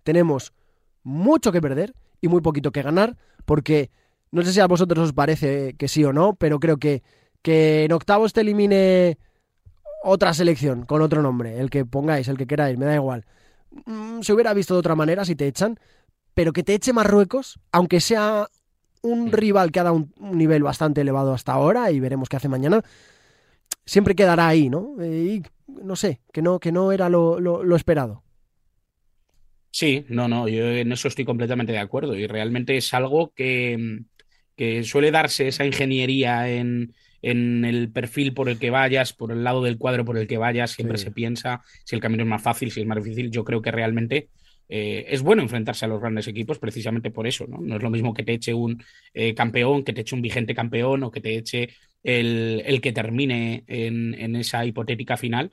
tenemos 0.04 0.52
mucho 1.02 1.50
que 1.50 1.60
perder 1.60 1.94
y 2.20 2.28
muy 2.28 2.40
poquito 2.40 2.70
que 2.70 2.82
ganar, 2.82 3.16
porque 3.44 3.90
no 4.30 4.42
sé 4.42 4.52
si 4.52 4.60
a 4.60 4.66
vosotros 4.66 5.06
os 5.06 5.12
parece 5.12 5.74
que 5.74 5.88
sí 5.88 6.04
o 6.04 6.12
no, 6.12 6.34
pero 6.36 6.60
creo 6.60 6.78
que 6.78 7.02
que 7.44 7.84
en 7.84 7.92
octavos 7.92 8.32
te 8.32 8.40
elimine 8.40 9.18
otra 10.02 10.32
selección 10.32 10.86
con 10.86 11.02
otro 11.02 11.20
nombre, 11.20 11.60
el 11.60 11.68
que 11.68 11.84
pongáis, 11.84 12.26
el 12.28 12.38
que 12.38 12.46
queráis, 12.46 12.78
me 12.78 12.86
da 12.86 12.94
igual. 12.94 13.26
Mm, 13.84 14.22
se 14.22 14.32
hubiera 14.32 14.54
visto 14.54 14.72
de 14.72 14.80
otra 14.80 14.94
manera 14.94 15.26
si 15.26 15.36
te 15.36 15.46
echan, 15.46 15.78
pero 16.32 16.54
que 16.54 16.62
te 16.62 16.72
eche 16.72 16.94
Marruecos, 16.94 17.60
aunque 17.70 18.00
sea 18.00 18.48
un 19.02 19.30
rival 19.30 19.72
que 19.72 19.80
ha 19.80 19.84
dado 19.84 19.96
un, 19.96 20.38
nivel 20.38 20.62
bastante 20.62 21.02
elevado 21.02 21.34
hasta 21.34 21.52
ahora 21.52 21.90
y 21.90 22.00
veremos 22.00 22.30
qué 22.30 22.36
hace 22.36 22.48
mañana, 22.48 22.82
siempre 23.84 24.14
quedará 24.14 24.48
ahí, 24.48 24.70
¿no? 24.70 24.96
Y 25.04 25.42
no 25.66 25.96
sé, 25.96 26.22
que 26.32 26.40
no, 26.40 26.60
que 26.60 26.72
no 26.72 26.92
era 26.92 27.10
lo, 27.10 27.40
lo 27.40 27.76
esperado. 27.76 28.23
Sí, 29.74 30.04
no, 30.08 30.28
no, 30.28 30.46
yo 30.48 30.70
en 30.70 30.92
eso 30.92 31.08
estoy 31.08 31.24
completamente 31.24 31.72
de 31.72 31.80
acuerdo 31.80 32.14
y 32.14 32.28
realmente 32.28 32.76
es 32.76 32.94
algo 32.94 33.32
que, 33.34 34.02
que 34.56 34.84
suele 34.84 35.10
darse 35.10 35.48
esa 35.48 35.66
ingeniería 35.66 36.48
en, 36.48 36.94
en 37.22 37.64
el 37.64 37.90
perfil 37.90 38.34
por 38.34 38.48
el 38.48 38.60
que 38.60 38.70
vayas, 38.70 39.12
por 39.12 39.32
el 39.32 39.42
lado 39.42 39.64
del 39.64 39.76
cuadro 39.76 40.04
por 40.04 40.16
el 40.16 40.28
que 40.28 40.38
vayas, 40.38 40.70
siempre 40.70 40.96
se 40.96 41.10
piensa 41.10 41.60
si 41.84 41.96
el 41.96 42.00
camino 42.00 42.22
es 42.22 42.28
más 42.28 42.40
fácil, 42.42 42.70
si 42.70 42.82
es 42.82 42.86
más 42.86 43.02
difícil. 43.02 43.32
Yo 43.32 43.42
creo 43.42 43.62
que 43.62 43.72
realmente 43.72 44.28
eh, 44.68 45.06
es 45.08 45.22
bueno 45.22 45.42
enfrentarse 45.42 45.86
a 45.86 45.88
los 45.88 46.00
grandes 46.00 46.28
equipos 46.28 46.60
precisamente 46.60 47.10
por 47.10 47.26
eso, 47.26 47.46
¿no? 47.48 47.58
No 47.60 47.74
es 47.76 47.82
lo 47.82 47.90
mismo 47.90 48.14
que 48.14 48.22
te 48.22 48.34
eche 48.34 48.54
un 48.54 48.80
eh, 49.12 49.34
campeón, 49.34 49.82
que 49.82 49.92
te 49.92 50.02
eche 50.02 50.14
un 50.14 50.22
vigente 50.22 50.54
campeón 50.54 51.02
o 51.02 51.10
que 51.10 51.20
te 51.20 51.36
eche 51.36 51.70
el, 52.04 52.62
el 52.64 52.80
que 52.80 52.92
termine 52.92 53.64
en, 53.66 54.14
en, 54.14 54.36
esa 54.36 54.64
hipotética 54.64 55.16
final. 55.16 55.50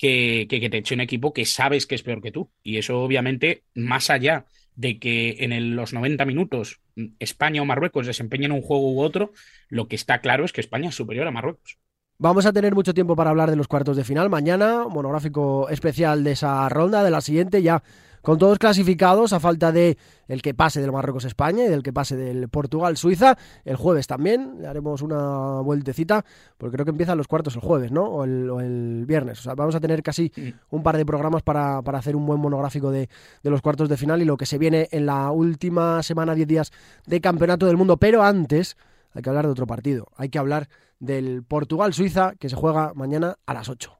Que, 0.00 0.46
te 0.48 0.78
eche 0.78 0.94
un 0.94 1.02
equipo 1.02 1.34
que 1.34 1.44
sabes 1.44 1.86
que 1.86 1.94
es 1.94 2.02
peor 2.02 2.22
que 2.22 2.32
tú. 2.32 2.50
Y 2.62 2.78
eso, 2.78 3.02
obviamente, 3.02 3.64
más 3.74 4.08
allá 4.08 4.46
de 4.74 4.98
que 4.98 5.36
en 5.40 5.76
los 5.76 5.92
90 5.92 6.24
minutos 6.24 6.80
España 7.18 7.60
o 7.60 7.66
Marruecos 7.66 8.06
desempeñen 8.06 8.52
un 8.52 8.62
juego 8.62 8.94
u 8.94 9.02
otro, 9.02 9.32
lo 9.68 9.88
que 9.88 9.96
está 9.96 10.22
claro 10.22 10.46
es 10.46 10.52
que 10.52 10.62
España 10.62 10.88
es 10.88 10.94
superior 10.94 11.26
a 11.26 11.30
Marruecos. 11.30 11.76
Vamos 12.16 12.46
a 12.46 12.52
tener 12.52 12.74
mucho 12.74 12.94
tiempo 12.94 13.14
para 13.14 13.30
hablar 13.30 13.50
de 13.50 13.56
los 13.56 13.68
cuartos 13.68 13.96
de 13.96 14.04
final. 14.04 14.30
Mañana, 14.30 14.86
monográfico 14.88 15.68
especial 15.68 16.24
de 16.24 16.32
esa 16.32 16.66
ronda, 16.70 17.04
de 17.04 17.10
la 17.10 17.20
siguiente, 17.20 17.62
ya 17.62 17.82
con 18.22 18.38
todos 18.38 18.58
clasificados 18.58 19.32
a 19.32 19.40
falta 19.40 19.72
de 19.72 19.96
el 20.28 20.42
que 20.42 20.54
pase 20.54 20.80
del 20.80 20.92
Marruecos 20.92 21.24
España 21.24 21.64
y 21.64 21.68
del 21.68 21.82
que 21.82 21.92
pase 21.92 22.16
del 22.16 22.48
Portugal 22.48 22.96
Suiza. 22.96 23.36
El 23.64 23.76
jueves 23.76 24.06
también 24.06 24.56
le 24.60 24.68
haremos 24.68 25.02
una 25.02 25.60
vueltecita, 25.60 26.24
porque 26.56 26.74
creo 26.74 26.84
que 26.84 26.92
empiezan 26.92 27.18
los 27.18 27.26
cuartos 27.26 27.54
el 27.56 27.62
jueves, 27.62 27.90
¿no? 27.90 28.04
O 28.04 28.24
el, 28.24 29.04
viernes. 29.06 29.40
O 29.40 29.42
sea, 29.42 29.54
vamos 29.54 29.74
a 29.74 29.80
tener 29.80 30.02
casi 30.02 30.30
un 30.70 30.82
par 30.82 30.96
de 30.96 31.06
programas 31.06 31.42
para, 31.42 31.78
hacer 31.78 32.14
un 32.14 32.26
buen 32.26 32.40
monográfico 32.40 32.90
de, 32.90 33.08
de, 33.42 33.50
los 33.50 33.60
cuartos 33.60 33.88
de 33.88 33.96
final 33.96 34.22
y 34.22 34.24
lo 34.24 34.36
que 34.36 34.46
se 34.46 34.58
viene 34.58 34.88
en 34.92 35.06
la 35.06 35.30
última 35.30 36.02
semana, 36.02 36.34
10 36.34 36.48
días 36.48 36.72
de 37.06 37.20
campeonato 37.20 37.66
del 37.66 37.76
mundo. 37.76 37.96
Pero 37.96 38.22
antes 38.22 38.76
hay 39.12 39.22
que 39.22 39.28
hablar 39.28 39.46
de 39.46 39.52
otro 39.52 39.66
partido. 39.66 40.08
Hay 40.16 40.28
que 40.28 40.38
hablar 40.38 40.68
del 40.98 41.42
Portugal-Suiza 41.42 42.34
que 42.38 42.48
se 42.48 42.56
juega 42.56 42.92
mañana 42.94 43.36
a 43.46 43.54
las 43.54 43.68
8. 43.68 43.99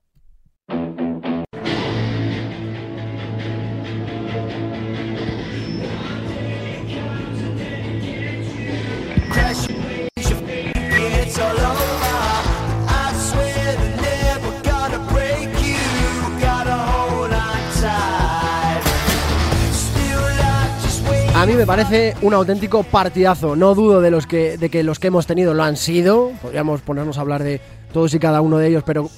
A 21.41 21.47
mí 21.47 21.55
me 21.55 21.65
parece 21.65 22.15
un 22.21 22.35
auténtico 22.35 22.83
partidazo. 22.83 23.57
No 23.57 23.75
dudo 23.75 24.03
de, 24.03 24.11
los 24.11 24.27
que, 24.27 24.59
de 24.59 24.69
que 24.69 24.83
los 24.83 24.99
que 24.99 25.07
hemos 25.07 25.27
tenido 25.27 25.55
lo 25.55 25.63
han 25.63 25.79
sido. 25.79 26.33
Podríamos 26.43 26.83
ponernos 26.83 27.17
a 27.17 27.23
hablar 27.23 27.43
de 27.43 27.63
todos 27.95 28.13
y 28.13 28.19
cada 28.19 28.43
uno 28.43 28.59
de 28.59 28.69
ellos, 28.69 28.83
pero 28.85 29.09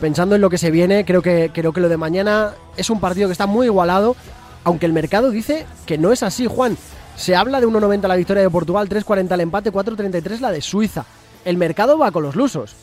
pensando 0.00 0.34
en 0.34 0.40
lo 0.40 0.48
que 0.48 0.56
se 0.56 0.70
viene, 0.70 1.04
creo 1.04 1.20
que, 1.20 1.50
creo 1.52 1.74
que 1.74 1.82
lo 1.82 1.90
de 1.90 1.98
mañana 1.98 2.54
es 2.78 2.88
un 2.88 2.98
partido 2.98 3.28
que 3.28 3.32
está 3.32 3.44
muy 3.44 3.66
igualado, 3.66 4.16
aunque 4.64 4.86
el 4.86 4.94
mercado 4.94 5.28
dice 5.28 5.66
que 5.84 5.98
no 5.98 6.12
es 6.12 6.22
así, 6.22 6.46
Juan. 6.46 6.78
Se 7.16 7.36
habla 7.36 7.60
de 7.60 7.66
1.90 7.66 8.08
la 8.08 8.16
victoria 8.16 8.42
de 8.42 8.48
Portugal, 8.48 8.88
3.40 8.88 9.30
el 9.32 9.40
empate, 9.40 9.70
4.33 9.70 10.40
la 10.40 10.52
de 10.52 10.62
Suiza. 10.62 11.04
El 11.44 11.58
mercado 11.58 11.98
va 11.98 12.10
con 12.10 12.22
los 12.22 12.36
lusos. 12.36 12.74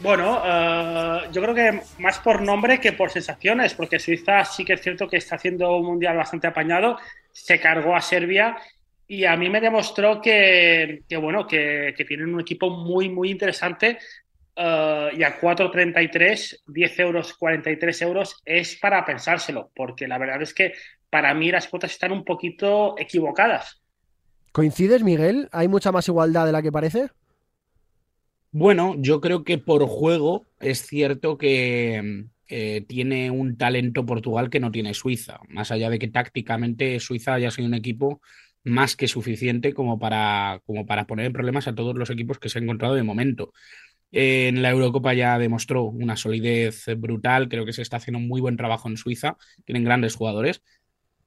Bueno, 0.00 0.42
uh, 0.42 1.30
yo 1.32 1.42
creo 1.42 1.54
que 1.54 1.80
más 1.98 2.20
por 2.20 2.40
nombre 2.40 2.78
que 2.78 2.92
por 2.92 3.10
sensaciones, 3.10 3.74
porque 3.74 3.98
Suiza 3.98 4.44
sí 4.44 4.64
que 4.64 4.74
es 4.74 4.80
cierto 4.80 5.08
que 5.08 5.16
está 5.16 5.36
haciendo 5.36 5.76
un 5.76 5.86
mundial 5.86 6.16
bastante 6.16 6.46
apañado, 6.46 6.98
se 7.32 7.58
cargó 7.58 7.96
a 7.96 8.00
Serbia 8.00 8.56
y 9.08 9.24
a 9.24 9.36
mí 9.36 9.50
me 9.50 9.60
demostró 9.60 10.20
que, 10.20 11.02
bueno, 11.20 11.46
que, 11.46 11.94
que, 11.96 12.04
tienen 12.04 12.32
un 12.32 12.40
equipo 12.40 12.70
muy, 12.70 13.08
muy 13.08 13.30
interesante 13.30 13.98
uh, 14.56 15.16
y 15.16 15.24
a 15.24 15.40
4.33, 15.40 16.60
10 16.66 16.98
euros, 17.00 17.34
43 17.34 18.02
euros 18.02 18.40
es 18.44 18.76
para 18.76 19.04
pensárselo, 19.04 19.72
porque 19.74 20.06
la 20.06 20.18
verdad 20.18 20.42
es 20.42 20.54
que 20.54 20.74
para 21.10 21.34
mí 21.34 21.50
las 21.50 21.66
cuotas 21.66 21.90
están 21.90 22.12
un 22.12 22.24
poquito 22.24 22.94
equivocadas. 22.98 23.80
¿Coincides, 24.52 25.02
Miguel? 25.02 25.48
¿Hay 25.50 25.66
mucha 25.66 25.90
más 25.90 26.06
igualdad 26.06 26.46
de 26.46 26.52
la 26.52 26.62
que 26.62 26.70
parece? 26.70 27.08
Bueno, 28.50 28.94
yo 28.98 29.20
creo 29.20 29.44
que 29.44 29.58
por 29.58 29.86
juego 29.86 30.46
es 30.58 30.86
cierto 30.86 31.36
que 31.36 32.26
eh, 32.48 32.84
tiene 32.88 33.30
un 33.30 33.58
talento 33.58 34.06
Portugal 34.06 34.48
que 34.48 34.60
no 34.60 34.70
tiene 34.70 34.94
Suiza, 34.94 35.40
más 35.48 35.70
allá 35.70 35.90
de 35.90 35.98
que 35.98 36.08
tácticamente 36.08 36.98
Suiza 36.98 37.34
haya 37.34 37.50
sido 37.50 37.68
un 37.68 37.74
equipo 37.74 38.22
más 38.64 38.96
que 38.96 39.06
suficiente 39.06 39.74
como 39.74 39.98
para, 39.98 40.62
como 40.66 40.86
para 40.86 41.06
poner 41.06 41.26
en 41.26 41.32
problemas 41.34 41.68
a 41.68 41.74
todos 41.74 41.96
los 41.96 42.10
equipos 42.10 42.38
que 42.38 42.48
se 42.48 42.58
han 42.58 42.64
encontrado 42.64 42.94
de 42.94 43.02
momento. 43.02 43.52
En 44.12 44.62
la 44.62 44.70
Eurocopa 44.70 45.12
ya 45.12 45.38
demostró 45.38 45.84
una 45.84 46.16
solidez 46.16 46.86
brutal, 46.96 47.48
creo 47.50 47.66
que 47.66 47.74
se 47.74 47.82
está 47.82 47.98
haciendo 47.98 48.18
un 48.18 48.28
muy 48.28 48.40
buen 48.40 48.56
trabajo 48.56 48.88
en 48.88 48.96
Suiza, 48.96 49.36
tienen 49.66 49.84
grandes 49.84 50.14
jugadores, 50.16 50.62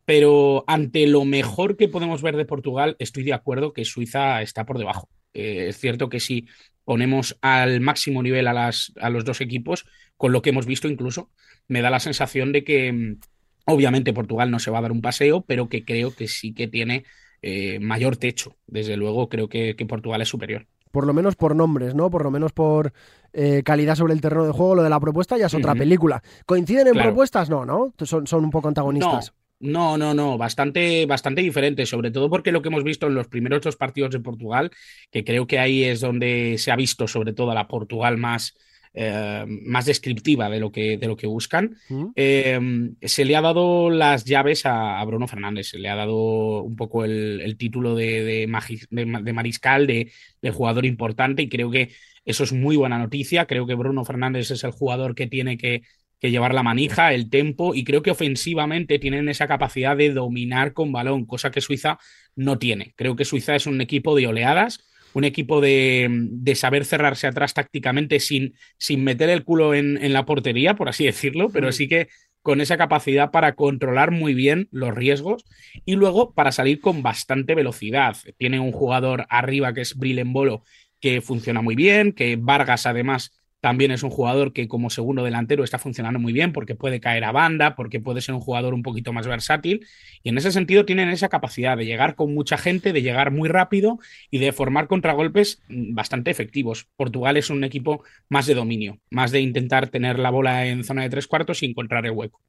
pero 0.06 0.64
ante 0.68 1.06
lo 1.06 1.24
mejor 1.26 1.78
que 1.78 1.88
podemos 1.88 2.24
ver 2.24 2.36
de 2.36 2.46
Portugal, 2.46 2.96
estoy 2.98 3.24
de 3.24 3.34
acuerdo 3.34 3.74
que 3.74 3.86
Suiza 3.86 4.42
está 4.42 4.66
por 4.66 4.80
debajo. 4.80 5.08
Eh, 5.34 5.68
es 5.70 5.78
cierto 5.80 6.10
que 6.10 6.20
si 6.20 6.48
ponemos 6.84 7.38
al 7.42 7.82
máximo 7.82 8.24
nivel 8.24 8.48
a, 8.48 8.54
las, 8.54 8.94
a 9.00 9.10
los 9.10 9.26
dos 9.26 9.42
equipos, 9.42 9.86
con 10.18 10.32
lo 10.32 10.42
que 10.42 10.50
hemos 10.50 10.66
visto 10.66 10.88
incluso, 10.88 11.30
me 11.68 11.82
da 11.82 11.90
la 11.90 12.00
sensación 12.00 12.52
de 12.52 12.64
que 12.64 12.92
mm, 12.92 13.20
obviamente 13.66 14.14
Portugal 14.14 14.52
no 14.52 14.60
se 14.60 14.72
va 14.72 14.80
a 14.80 14.82
dar 14.82 14.92
un 14.92 15.02
paseo, 15.02 15.42
pero 15.42 15.70
que 15.70 15.86
creo 15.86 16.16
que 16.16 16.28
sí 16.28 16.54
que 16.54 16.68
tiene 16.68 17.06
eh, 17.42 17.80
mayor 17.80 18.18
techo. 18.18 18.56
Desde 18.68 18.98
luego 18.98 19.30
creo 19.30 19.48
que, 19.50 19.76
que, 19.76 19.86
Portugal 19.86 20.22
es 20.22 20.30
superior. 20.30 20.68
Por 20.92 21.08
lo 21.08 21.14
menos 21.14 21.36
por 21.36 21.56
nombres, 21.56 21.96
¿no? 21.96 22.10
Por 22.10 22.24
lo 22.24 22.32
menos 22.32 22.52
por 22.52 22.92
eh, 23.34 23.64
calidad 23.64 23.96
sobre 23.96 24.14
el 24.14 24.22
terreno 24.22 24.46
de 24.46 24.52
juego. 24.52 24.76
Lo 24.76 24.84
de 24.84 24.90
la 24.90 25.00
propuesta 25.00 25.38
ya 25.38 25.46
es 25.46 25.54
otra 25.54 25.72
uh 25.72 25.76
-huh. 25.76 25.80
película. 25.80 26.22
¿Coinciden 26.46 26.88
en 26.88 26.94
claro. 26.94 27.10
propuestas? 27.10 27.50
No, 27.50 27.66
¿no? 27.66 27.94
Son, 28.04 28.28
son 28.28 28.44
un 28.44 28.52
poco 28.52 28.68
antagonistas. 28.68 29.32
No. 29.34 29.41
No, 29.62 29.98
no, 29.98 30.14
no, 30.14 30.38
bastante, 30.38 31.06
bastante 31.06 31.42
diferente, 31.42 31.86
sobre 31.86 32.10
todo 32.10 32.30
porque 32.30 32.52
lo 32.52 32.62
que 32.62 32.70
hemos 32.70 32.84
visto 32.84 33.08
en 33.08 33.14
los 33.14 33.28
primeros 33.28 33.62
dos 33.62 33.76
partidos 33.76 34.12
de 34.12 34.20
Portugal, 34.20 34.72
que 35.12 35.24
creo 35.24 35.46
que 35.46 35.60
ahí 35.60 35.84
es 35.84 36.00
donde 36.00 36.56
se 36.58 36.72
ha 36.72 36.76
visto 36.76 37.08
sobre 37.08 37.34
todo 37.34 37.52
a 37.52 37.56
la 37.56 37.68
Portugal 37.68 38.18
más, 38.18 38.56
eh, 38.94 39.46
más 39.48 39.86
descriptiva 39.86 40.50
de 40.50 40.60
lo 40.60 40.72
que, 40.72 40.98
de 40.98 41.08
lo 41.08 41.16
que 41.16 41.28
buscan, 41.28 41.78
¿Mm? 41.90 42.06
eh, 42.16 42.60
se 43.04 43.24
le 43.24 43.36
ha 43.36 43.42
dado 43.42 43.92
las 43.92 44.26
llaves 44.26 44.66
a, 44.66 45.00
a, 45.00 45.06
Bruno 45.06 45.28
Fernández, 45.28 45.68
se 45.68 45.80
le 45.80 45.90
ha 45.90 45.96
dado 45.96 46.64
un 46.64 46.76
poco 46.76 47.06
el, 47.06 47.40
el 47.42 47.56
título 47.56 47.96
de, 47.96 48.24
de, 48.24 48.48
magis, 48.48 48.88
de, 48.90 49.06
de 49.06 49.34
mariscal, 49.34 49.86
de, 49.86 50.12
jugador 50.52 50.86
importante 50.86 51.44
y 51.44 51.50
creo 51.50 51.70
que 51.70 51.92
eso 52.26 52.44
es 52.44 52.52
muy 52.52 52.76
buena 52.76 52.98
noticia, 52.98 53.46
creo 53.46 53.66
que 53.66 53.76
Bruno 53.76 54.04
Fernández 54.06 54.52
es 54.52 54.64
el 54.64 54.72
jugador 54.72 55.16
que 55.16 55.28
tiene 55.28 55.58
que 55.58 55.84
que 56.22 56.30
llevar 56.30 56.54
la 56.54 56.62
manija, 56.62 57.14
el 57.14 57.32
tempo, 57.32 57.74
y 57.74 57.84
creo 57.84 58.04
que 58.04 58.12
ofensivamente 58.12 59.00
tienen 59.00 59.28
esa 59.28 59.48
capacidad 59.48 59.98
de 59.98 60.14
dominar 60.14 60.72
con 60.74 60.92
balón, 60.92 61.26
cosa 61.26 61.50
que 61.50 61.62
Suiza 61.62 61.98
no 62.36 62.60
tiene. 62.60 62.94
Creo 62.96 63.16
que 63.16 63.26
Suiza 63.26 63.56
es 63.56 63.66
un 63.66 63.82
equipo 63.82 64.16
de 64.16 64.28
oleadas, 64.28 64.88
un 65.14 65.24
equipo 65.24 65.62
de, 65.62 66.08
de 66.10 66.56
saber 66.56 66.86
cerrarse 66.86 67.26
atrás 67.26 67.56
tácticamente 67.56 68.20
sin, 68.20 68.54
sin 68.78 69.04
meter 69.04 69.32
el 69.32 69.44
culo 69.44 69.74
en, 69.74 69.98
en, 70.02 70.14
la 70.14 70.26
portería, 70.26 70.76
por 70.76 70.90
así 70.90 71.06
decirlo, 71.06 71.50
pero 71.50 71.72
sí 71.72 71.88
que 71.88 72.08
con 72.44 72.62
esa 72.62 72.78
capacidad 72.78 73.32
para 73.32 73.56
controlar 73.56 74.12
muy 74.12 74.36
bien 74.36 74.68
los 74.72 74.94
riesgos 74.94 75.44
y 75.86 75.96
luego 75.96 76.34
para 76.34 76.52
salir 76.52 76.80
con 76.80 77.02
bastante 77.02 77.56
velocidad. 77.56 78.16
Tiene 78.38 78.60
un 78.60 78.72
jugador 78.72 79.26
arriba 79.30 79.74
que 79.74 79.82
es 79.82 79.96
Bolo 79.96 80.64
que 81.00 81.20
funciona 81.22 81.62
muy 81.62 81.76
bien, 81.76 82.14
que 82.14 82.38
Vargas 82.40 82.86
además 82.86 83.41
también 83.62 83.92
es 83.92 84.02
un 84.04 84.10
jugador 84.10 84.54
que 84.54 84.68
como 84.68 84.90
segundo 84.90 85.24
delantero 85.24 85.64
está 85.64 85.78
funcionando 85.78 86.20
muy 86.20 86.34
bien 86.34 86.52
porque 86.52 86.76
puede 86.76 87.00
caer 87.00 87.24
a 87.24 87.32
banda, 87.32 87.76
porque 87.76 88.00
puede 88.00 88.20
ser 88.20 88.36
un 88.36 88.42
jugador 88.42 88.74
un 88.74 88.82
poquito 88.82 89.14
más 89.14 89.28
versátil 89.28 89.86
y 90.24 90.30
en 90.30 90.38
ese 90.38 90.52
sentido 90.52 90.84
tienen 90.84 91.10
esa 91.10 91.30
capacidad 91.30 91.78
de 91.78 91.86
llegar 91.86 92.16
con 92.16 92.34
mucha 92.34 92.58
gente, 92.58 92.92
de 92.92 93.04
llegar 93.04 93.32
muy 93.32 93.48
rápido 93.48 94.00
y 94.32 94.40
de 94.40 94.52
formar 94.52 94.88
contragolpes 94.88 95.62
bastante 95.70 96.32
efectivos. 96.32 96.88
Portugal 96.98 97.38
es 97.38 97.52
un 97.52 97.64
equipo 97.64 98.04
más 98.30 98.48
de 98.48 98.56
dominio, 98.56 99.00
más 99.12 99.32
de 99.32 99.42
intentar 99.42 99.90
tener 99.90 100.18
la 100.18 100.32
bola 100.32 100.66
en 100.66 100.84
zona 100.84 101.04
de 101.04 101.10
tres 101.10 101.28
cuartos 101.28 101.62
y 101.62 101.68
encontrar 101.68 102.06
el 102.06 102.12
hueco. 102.12 102.42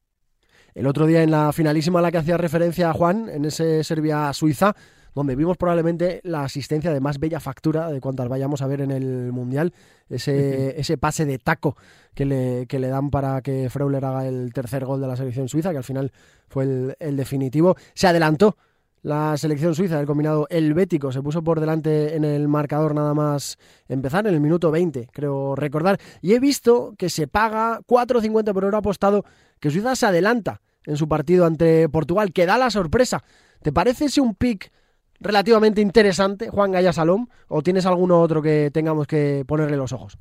El 0.74 0.86
otro 0.86 1.06
día 1.06 1.22
en 1.22 1.30
la 1.30 1.52
finalísima 1.52 1.98
a 1.98 2.02
la 2.02 2.10
que 2.10 2.16
hacía 2.16 2.38
referencia 2.38 2.92
Juan, 2.94 3.28
en 3.28 3.44
ese 3.44 3.84
Serbia-Suiza, 3.84 4.74
donde 5.14 5.36
vimos 5.36 5.56
probablemente 5.56 6.20
la 6.24 6.44
asistencia 6.44 6.92
de 6.92 7.00
más 7.00 7.18
bella 7.18 7.40
factura 7.40 7.90
de 7.90 8.00
cuantas 8.00 8.28
vayamos 8.28 8.62
a 8.62 8.66
ver 8.66 8.80
en 8.80 8.90
el 8.90 9.32
Mundial, 9.32 9.72
ese, 10.08 10.78
ese 10.78 10.98
pase 10.98 11.24
de 11.24 11.38
taco 11.38 11.76
que 12.14 12.24
le, 12.24 12.66
que 12.66 12.78
le, 12.78 12.88
dan 12.88 13.10
para 13.10 13.40
que 13.42 13.68
Freuler 13.70 14.04
haga 14.04 14.26
el 14.26 14.52
tercer 14.52 14.84
gol 14.84 15.00
de 15.00 15.06
la 15.06 15.16
selección 15.16 15.48
suiza, 15.48 15.70
que 15.70 15.78
al 15.78 15.84
final 15.84 16.12
fue 16.48 16.64
el, 16.64 16.96
el 16.98 17.16
definitivo. 17.16 17.76
Se 17.94 18.06
adelantó 18.06 18.56
la 19.02 19.36
selección 19.36 19.74
suiza 19.74 19.96
del 19.96 20.06
combinado 20.06 20.46
helvético, 20.48 21.10
se 21.10 21.22
puso 21.22 21.42
por 21.42 21.58
delante 21.58 22.14
en 22.14 22.24
el 22.24 22.46
marcador 22.46 22.94
nada 22.94 23.14
más 23.14 23.58
empezar, 23.88 24.26
en 24.26 24.34
el 24.34 24.40
minuto 24.40 24.70
20, 24.70 25.08
creo 25.12 25.56
recordar. 25.56 25.98
Y 26.20 26.34
he 26.34 26.40
visto 26.40 26.94
que 26.96 27.10
se 27.10 27.26
paga 27.26 27.80
4.50 27.80 28.52
por 28.52 28.64
hora 28.64 28.78
apostado, 28.78 29.24
que 29.58 29.70
Suiza 29.70 29.96
se 29.96 30.06
adelanta 30.06 30.60
en 30.86 30.96
su 30.96 31.08
partido 31.08 31.46
ante 31.46 31.88
Portugal, 31.88 32.32
que 32.32 32.46
da 32.46 32.58
la 32.58 32.70
sorpresa. 32.70 33.24
¿Te 33.62 33.72
parece 33.72 34.06
ese 34.06 34.20
un 34.20 34.34
pick 34.34 34.72
relativamente 35.22 35.80
interesante, 35.80 36.48
Juan 36.50 36.72
Gaya 36.72 36.92
Salom, 36.92 37.26
o 37.48 37.62
tienes 37.62 37.86
alguno 37.86 38.20
otro 38.20 38.42
que 38.42 38.70
tengamos 38.72 39.06
que 39.06 39.44
ponerle 39.46 39.76
los 39.76 39.92
ojos? 39.92 40.18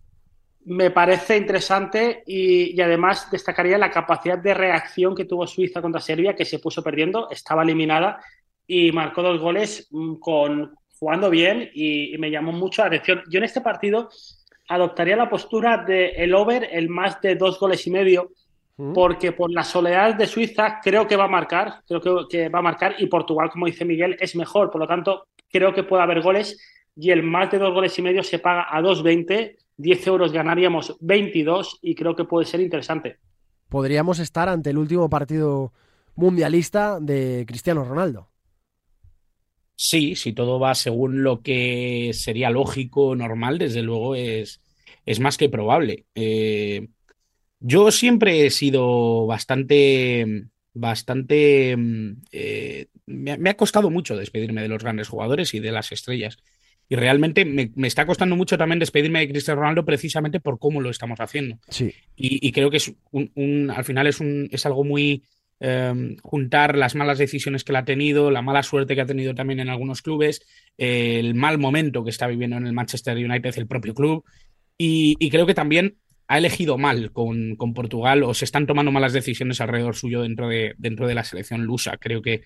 Me 0.63 0.91
parece 0.91 1.37
interesante 1.37 2.23
y, 2.25 2.79
además 2.79 3.29
destacaría 3.31 3.77
la 3.79 3.89
capacidad 3.89 4.37
de 4.37 4.53
reacción 4.53 5.15
que 5.15 5.25
tuvo 5.25 5.47
Suiza 5.47 5.81
contra 5.81 5.99
Serbia, 5.99 6.35
que 6.35 6.45
se 6.45 6.59
puso 6.59 6.83
perdiendo, 6.83 7.29
estaba 7.31 7.63
eliminada 7.63 8.19
y 8.67 8.91
marcó 8.91 9.23
dos 9.23 9.41
goles 9.41 9.89
con, 10.19 10.75
jugando 10.99 11.31
bien 11.31 11.69
y, 11.73 12.15
me 12.19 12.29
llamó 12.29 12.51
mucho 12.51 12.83
la 12.83 12.89
atención. 12.89 13.23
Yo 13.29 13.39
en 13.39 13.45
este 13.45 13.61
partido 13.61 14.09
adoptaría 14.69 15.15
la 15.15 15.29
postura 15.29 15.83
de 15.83 16.09
el 16.09 16.33
over, 16.35 16.69
el 16.71 16.89
más 16.89 17.19
de 17.21 17.35
dos 17.35 17.59
goles 17.59 17.85
y 17.87 17.91
medio, 17.91 18.31
porque 18.75 19.31
por 19.31 19.51
la 19.51 19.63
soledad 19.63 20.15
de 20.15 20.25
Suiza 20.25 20.79
creo 20.81 21.07
que 21.07 21.15
va 21.15 21.25
a 21.25 21.29
marcar, 21.29 21.81
creo 21.87 22.01
que, 22.01 22.11
que, 22.29 22.49
va 22.49 22.59
a 22.59 22.63
marcar 22.63 22.95
y 22.97 23.07
Portugal, 23.07 23.49
como 23.51 23.67
dice 23.67 23.85
Miguel, 23.85 24.17
es 24.19 24.35
mejor, 24.35 24.71
por 24.71 24.81
lo 24.81 24.87
tanto 24.87 25.27
creo 25.49 25.73
que 25.73 25.83
puede 25.83 26.03
haber 26.03 26.21
goles 26.21 26.59
y 26.95 27.11
el 27.11 27.23
más 27.23 27.51
de 27.51 27.59
dos 27.59 27.73
goles 27.73 27.97
y 27.97 28.01
medio 28.01 28.23
se 28.23 28.39
paga 28.39 28.67
a 28.69 28.81
2.20, 28.81 29.55
10 29.77 30.07
euros 30.07 30.31
ganaríamos 30.31 30.97
22 30.99 31.79
y 31.81 31.95
creo 31.95 32.15
que 32.15 32.25
puede 32.25 32.45
ser 32.45 32.59
interesante. 32.59 33.17
Podríamos 33.69 34.19
estar 34.19 34.49
ante 34.49 34.71
el 34.71 34.77
último 34.77 35.09
partido 35.09 35.73
mundialista 36.15 36.99
de 36.99 37.45
Cristiano 37.47 37.83
Ronaldo. 37.83 38.29
Sí, 39.75 40.15
si 40.15 40.33
todo 40.33 40.59
va 40.59 40.75
según 40.75 41.23
lo 41.23 41.41
que 41.41 42.11
sería 42.13 42.49
lógico, 42.51 43.15
normal, 43.15 43.57
desde 43.57 43.81
luego 43.81 44.13
es, 44.15 44.61
es 45.05 45.19
más 45.19 45.37
que 45.37 45.49
probable. 45.49 46.05
Eh, 46.13 46.89
yo 47.61 47.91
siempre 47.91 48.45
he 48.45 48.49
sido 48.49 49.25
bastante, 49.25 50.45
bastante, 50.73 51.77
eh, 52.31 52.87
me, 53.05 53.37
me, 53.37 53.49
ha 53.49 53.57
costado 53.57 53.89
mucho 53.89 54.17
despedirme 54.17 54.61
de 54.61 54.67
los 54.67 54.81
grandes 54.83 55.07
jugadores 55.07 55.53
y 55.53 55.59
de 55.59 55.71
las 55.71 55.91
estrellas. 55.91 56.37
Y 56.91 56.95
realmente 56.95 57.45
me, 57.45 57.71
está 57.87 58.05
costando 58.05 58.35
mucho 58.35 58.57
también 58.57 58.79
despedirme 58.79 59.19
de 59.19 59.29
Cristiano 59.29 59.61
Ronaldo 59.61 59.85
precisamente 59.85 60.41
por 60.41 60.59
cómo 60.59 60.81
lo 60.81 60.89
estamos 60.89 61.21
haciendo. 61.21 61.57
Sí. 61.69 61.93
Y, 62.17 62.51
creo 62.51 62.69
que 62.69 62.75
es 62.77 62.91
un, 63.11 63.71
al 63.73 63.85
final 63.85 64.07
es, 64.07 64.19
un, 64.19 64.49
es 64.51 64.65
algo 64.65 64.83
muy 64.83 65.23
em, 65.61 66.17
juntar 66.17 66.77
las 66.77 66.95
malas 66.95 67.17
decisiones 67.17 67.63
que 67.63 67.71
él 67.71 67.77
ha 67.77 67.85
tenido, 67.85 68.29
la 68.29 68.41
mala 68.41 68.61
suerte 68.61 68.93
que 68.93 68.99
ha 68.99 69.05
tenido 69.05 69.33
también 69.33 69.61
en 69.61 69.69
algunos 69.69 70.01
clubes, 70.01 70.41
el 70.77 71.33
mal 71.33 71.59
momento 71.59 72.03
que 72.03 72.09
está 72.09 72.27
viviendo 72.27 72.57
en 72.57 72.67
el 72.67 72.73
Manchester 72.73 73.15
United 73.15 73.53
el 73.55 73.67
propio 73.67 73.93
club. 73.93 74.25
Y, 74.77 75.29
creo 75.29 75.45
que 75.45 75.53
también 75.53 75.95
ha 76.31 76.37
elegido 76.37 76.77
mal 76.77 77.11
con, 77.11 77.57
con, 77.57 77.73
Portugal 77.73 78.23
o 78.23 78.33
se 78.33 78.45
están 78.45 78.65
tomando 78.65 78.89
malas 78.89 79.11
decisiones 79.11 79.59
alrededor 79.59 79.97
suyo 79.97 80.21
dentro 80.21 80.47
de, 80.47 80.75
dentro 80.77 81.05
de 81.05 81.13
la 81.13 81.25
selección 81.25 81.65
lusa. 81.65 81.97
Creo 81.97 82.21
que 82.21 82.43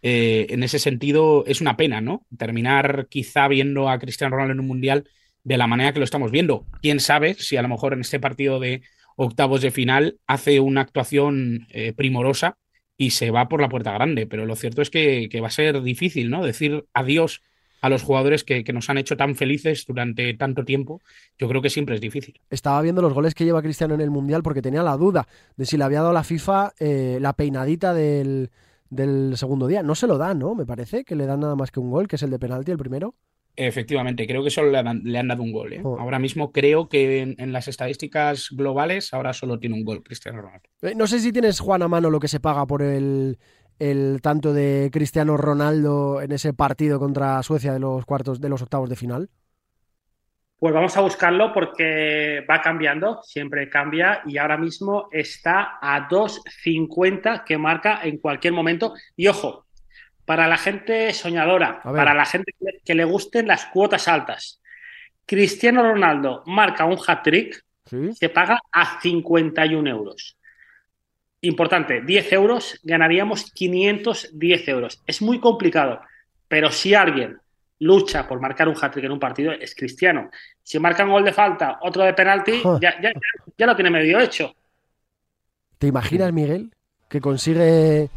eh, 0.00 0.46
en 0.48 0.62
ese 0.62 0.78
sentido 0.78 1.44
es 1.46 1.60
una 1.60 1.76
pena, 1.76 2.00
¿no? 2.00 2.26
Terminar 2.38 3.08
quizá 3.10 3.46
viendo 3.46 3.90
a 3.90 3.98
Cristiano 3.98 4.34
Ronaldo 4.34 4.54
en 4.54 4.60
un 4.60 4.66
mundial 4.66 5.04
de 5.44 5.58
la 5.58 5.66
manera 5.66 5.92
que 5.92 5.98
lo 5.98 6.06
estamos 6.06 6.30
viendo. 6.30 6.64
Quién 6.80 6.98
sabe 6.98 7.34
si 7.34 7.58
a 7.58 7.62
lo 7.62 7.68
mejor 7.68 7.92
en 7.92 8.00
este 8.00 8.18
partido 8.18 8.58
de 8.58 8.80
octavos 9.16 9.60
de 9.60 9.70
final 9.70 10.18
hace 10.26 10.58
una 10.58 10.80
actuación 10.80 11.66
eh, 11.72 11.92
primorosa 11.92 12.56
y 12.96 13.10
se 13.10 13.30
va 13.30 13.48
por 13.48 13.60
la 13.60 13.68
puerta 13.68 13.92
grande. 13.92 14.26
Pero 14.26 14.46
lo 14.46 14.56
cierto 14.56 14.80
es 14.80 14.88
que, 14.88 15.28
va 15.42 15.48
a 15.48 15.50
ser 15.50 15.82
difícil, 15.82 16.30
¿no? 16.30 16.42
Decir 16.42 16.86
adiós 16.94 17.42
a 17.86 17.88
los 17.88 18.02
jugadores 18.02 18.42
que, 18.44 18.64
nos 18.72 18.90
han 18.90 18.98
hecho 18.98 19.16
tan 19.16 19.36
felices 19.36 19.84
durante 19.86 20.34
tanto 20.34 20.64
tiempo, 20.64 21.00
yo 21.38 21.48
creo 21.48 21.62
que 21.62 21.70
siempre 21.70 21.94
es 21.94 22.00
difícil. 22.00 22.40
Estaba 22.50 22.82
viendo 22.82 23.00
los 23.00 23.12
goles 23.12 23.34
que 23.34 23.44
lleva 23.44 23.62
Cristiano 23.62 23.94
en 23.94 24.00
el 24.00 24.10
Mundial 24.10 24.42
porque 24.42 24.60
tenía 24.60 24.82
la 24.82 24.96
duda 24.96 25.28
de 25.56 25.66
si 25.66 25.76
le 25.76 25.84
había 25.84 25.98
dado 25.98 26.10
a 26.10 26.14
la 26.14 26.24
FIFA 26.24 26.72
eh, 26.80 27.18
la 27.20 27.32
peinadita 27.34 27.94
del, 27.94 28.50
del 28.90 29.34
segundo 29.36 29.68
día. 29.68 29.82
No 29.84 29.94
se 29.94 30.08
lo 30.08 30.18
da, 30.18 30.34
¿no? 30.34 30.54
Me 30.54 30.66
parece 30.66 31.04
que 31.04 31.14
le 31.14 31.26
dan 31.26 31.40
nada 31.40 31.54
más 31.54 31.70
que 31.70 31.78
un 31.78 31.90
gol, 31.90 32.08
que 32.08 32.16
es 32.16 32.22
el 32.22 32.30
de 32.30 32.38
penalti, 32.38 32.72
el 32.72 32.78
primero. 32.78 33.14
Efectivamente, 33.54 34.26
creo 34.26 34.44
que 34.44 34.50
solo 34.50 34.70
le 34.70 34.78
han, 34.78 35.28
dado 35.28 35.42
un 35.42 35.52
gol. 35.52 35.72
¿eh? 35.72 35.80
Oh. 35.82 35.98
Ahora 35.98 36.18
mismo 36.18 36.52
creo 36.52 36.88
que 36.88 37.22
en, 37.38 37.52
las 37.52 37.68
estadísticas 37.68 38.48
globales 38.50 39.14
ahora 39.14 39.32
solo 39.32 39.58
tiene 39.58 39.76
un 39.76 39.84
gol 39.84 40.02
Cristiano 40.02 40.42
Ronaldo. 40.42 40.68
Eh, 40.82 40.94
no 40.94 41.06
sé 41.06 41.20
si 41.20 41.32
tienes, 41.32 41.60
Juan, 41.60 41.82
a 41.82 41.88
mano 41.88 42.10
lo 42.10 42.20
que 42.20 42.28
se 42.28 42.40
paga 42.40 42.66
por 42.66 42.82
el, 42.82 43.38
el 43.78 44.20
tanto 44.22 44.52
de 44.52 44.90
Cristiano 44.92 45.36
Ronaldo 45.36 46.20
en 46.20 46.32
ese 46.32 46.52
partido 46.52 46.98
contra 46.98 47.42
Suecia 47.42 47.72
de 47.72 47.80
los 47.80 48.04
cuartos 48.04 48.40
de 48.40 48.48
los 48.48 48.62
octavos 48.62 48.88
de 48.88 48.96
final. 48.96 49.28
Pues 50.58 50.72
vamos 50.72 50.96
a 50.96 51.02
buscarlo 51.02 51.52
porque 51.52 52.44
va 52.48 52.62
cambiando, 52.62 53.20
siempre 53.22 53.68
cambia 53.68 54.22
y 54.24 54.38
ahora 54.38 54.56
mismo 54.56 55.08
está 55.12 55.78
a 55.82 56.08
2.50 56.08 57.44
que 57.44 57.58
marca 57.58 58.00
en 58.02 58.16
cualquier 58.16 58.54
momento. 58.54 58.94
Y 59.16 59.28
ojo, 59.28 59.66
para 60.24 60.48
la 60.48 60.56
gente 60.56 61.12
soñadora, 61.12 61.82
para 61.82 62.14
la 62.14 62.24
gente 62.24 62.52
que 62.84 62.94
le 62.94 63.04
gusten 63.04 63.46
las 63.46 63.66
cuotas 63.66 64.08
altas, 64.08 64.62
Cristiano 65.26 65.82
Ronaldo 65.82 66.42
marca 66.46 66.86
un 66.86 66.98
hat-trick, 67.06 67.62
se 68.14 68.28
paga 68.30 68.58
a 68.72 69.00
51 69.00 69.90
euros. 69.90 70.38
Importante, 71.46 72.00
10 72.00 72.32
euros, 72.32 72.80
ganaríamos 72.82 73.52
510 73.52 74.68
euros. 74.68 75.00
Es 75.06 75.22
muy 75.22 75.38
complicado, 75.38 76.00
pero 76.48 76.72
si 76.72 76.92
alguien 76.92 77.38
lucha 77.78 78.26
por 78.26 78.40
marcar 78.40 78.68
un 78.68 78.74
hat-trick 78.74 79.04
en 79.04 79.12
un 79.12 79.20
partido 79.20 79.52
es 79.52 79.76
Cristiano. 79.76 80.28
Si 80.64 80.80
marca 80.80 81.04
un 81.04 81.12
gol 81.12 81.24
de 81.24 81.32
falta, 81.32 81.78
otro 81.82 82.02
de 82.02 82.14
penalti, 82.14 82.62
ya, 82.80 83.66
lo 83.66 83.76
tiene 83.76 83.90
medio 83.90 84.18
hecho. 84.18 84.56
¿Te 85.78 85.86
imaginas, 85.86 86.32
Miguel, 86.32 86.72
que 87.08 87.20
consigue 87.20 88.08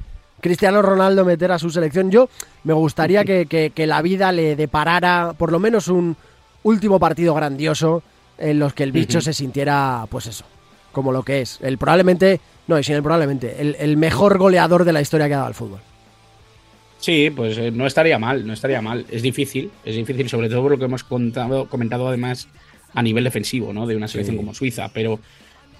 Cristiano 0.41 0.81
Ronaldo 0.81 1.23
meter 1.23 1.51
a 1.51 1.59
su 1.59 1.69
selección? 1.69 2.09
Yo 2.09 2.29
me 2.63 2.73
gustaría 2.73 3.23
que, 3.23 3.71
la 3.85 4.01
vida 4.01 4.31
le 4.31 4.55
deparara 4.55 5.33
por 5.37 5.51
lo 5.51 5.59
menos 5.59 5.87
un 5.87 6.17
último 6.63 6.99
partido 6.99 7.35
grandioso 7.35 8.01
en 8.39 8.57
los 8.57 8.73
que 8.73 8.81
el 8.81 8.91
bicho 8.91 9.21
se 9.21 9.33
sintiera, 9.33 10.07
pues 10.09 10.25
eso, 10.25 10.45
como 10.91 11.11
lo 11.11 11.23
que 11.23 11.41
es. 11.41 11.59
El 11.61 11.77
probablemente, 11.77 12.39
no, 12.67 12.81
sin 12.83 12.95
el 12.95 13.03
probablemente, 13.03 13.57
el, 13.59 13.75
el 13.79 13.97
mejor 13.97 14.37
goleador 14.37 14.85
de 14.85 14.93
la 14.93 15.01
historia 15.01 15.27
que 15.27 15.33
ha 15.33 15.37
dado 15.37 15.49
el 15.49 15.55
fútbol. 15.55 15.79
Sí, 16.99 17.31
pues 17.33 17.57
eh, 17.57 17.71
no 17.71 17.87
estaría 17.87 18.19
mal, 18.19 18.45
no 18.45 18.53
estaría 18.53 18.81
mal. 18.81 19.05
Es 19.09 19.21
difícil, 19.21 19.71
es 19.85 19.95
difícil, 19.95 20.27
sobre 20.27 20.49
todo 20.49 20.63
por 20.63 20.71
lo 20.71 20.77
que 20.77 20.85
hemos 20.85 21.03
contado, 21.03 21.67
comentado 21.69 22.07
además 22.07 22.47
a 22.93 23.01
nivel 23.01 23.23
defensivo, 23.23 23.71
¿no? 23.71 23.87
De 23.87 23.95
una 23.95 24.07
selección 24.07 24.35
como 24.35 24.53
Suiza, 24.53 24.89
pero, 24.93 25.19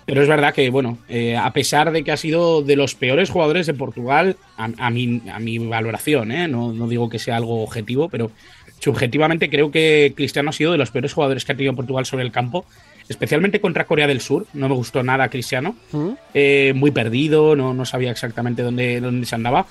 pero 0.06 0.22
es 0.22 0.30
verdad 0.30 0.54
que, 0.54 0.70
bueno, 0.70 0.98
eh, 1.10 1.36
a 1.36 1.52
pesar 1.52 1.92
de 1.92 2.04
que 2.04 2.12
ha 2.12 2.18
sido 2.18 2.62
de 2.62 2.78
los 2.78 2.96
peores 2.96 3.30
jugadores 3.30 3.68
de 3.68 3.74
Portugal, 3.74 4.38
a, 4.58 4.90
mi, 4.90 5.22
a 5.30 5.40
mi 5.40 5.58
valoración, 5.58 6.32
¿eh? 6.32 6.48
No, 6.48 6.72
no 6.72 6.88
digo 6.88 7.10
que 7.10 7.20
sea 7.20 7.36
algo 7.36 7.64
objetivo, 7.64 8.08
pero 8.08 8.32
subjetivamente 8.80 9.50
creo 9.50 9.72
que 9.72 10.14
Cristiano 10.16 10.52
ha 10.52 10.54
sido 10.54 10.72
de 10.72 10.78
los 10.78 10.92
peores 10.92 11.12
jugadores 11.12 11.44
que 11.44 11.52
ha 11.52 11.56
tenido 11.56 11.76
Portugal 11.76 12.06
sobre 12.06 12.24
el 12.24 12.32
campo, 12.32 12.66
especialmente 13.10 13.60
contra 13.60 13.86
Corea 13.86 14.08
del 14.08 14.22
Sur. 14.22 14.46
No 14.54 14.70
me 14.70 14.76
gustó 14.76 15.04
nada 15.04 15.30
Cristiano, 15.30 15.76
¿Mm? 15.92 16.10
eh, 16.34 16.74
muy 16.76 16.92
perdido, 16.92 17.56
no, 17.56 17.74
no 17.74 17.84
sabía 17.86 18.12
exactamente 18.12 18.62
dónde, 18.62 19.02
dónde 19.02 19.26
se 19.26 19.36
andaba. 19.36 19.66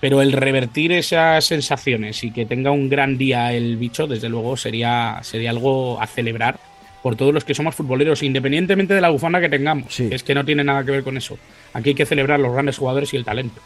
Pero 0.00 0.22
el 0.22 0.32
revertir 0.32 0.92
esas 0.92 1.44
sensaciones 1.44 2.24
y 2.24 2.30
que 2.30 2.46
tenga 2.46 2.70
un 2.70 2.88
gran 2.88 3.16
día 3.16 3.52
el 3.52 3.76
bicho, 3.76 4.06
desde 4.06 4.28
luego 4.28 4.56
sería, 4.56 5.18
sería 5.22 5.50
algo 5.50 6.00
a 6.00 6.06
celebrar 6.06 6.58
por 7.02 7.16
todos 7.16 7.34
los 7.34 7.44
que 7.44 7.54
somos 7.54 7.74
futboleros, 7.74 8.22
independientemente 8.22 8.94
de 8.94 9.00
la 9.00 9.10
bufanda 9.10 9.40
que 9.40 9.48
tengamos. 9.48 10.00
Es 10.00 10.22
que 10.22 10.34
no 10.34 10.44
tiene 10.44 10.64
nada 10.64 10.84
que 10.84 10.90
ver 10.90 11.04
con 11.04 11.16
eso. 11.16 11.36
Aquí 11.74 11.90
hay 11.90 11.94
que 11.94 12.06
celebrar 12.06 12.40
los 12.40 12.52
grandes 12.52 12.78
jugadores 12.78 13.12
y 13.12 13.16
el 13.16 13.24
talento. 13.24 13.60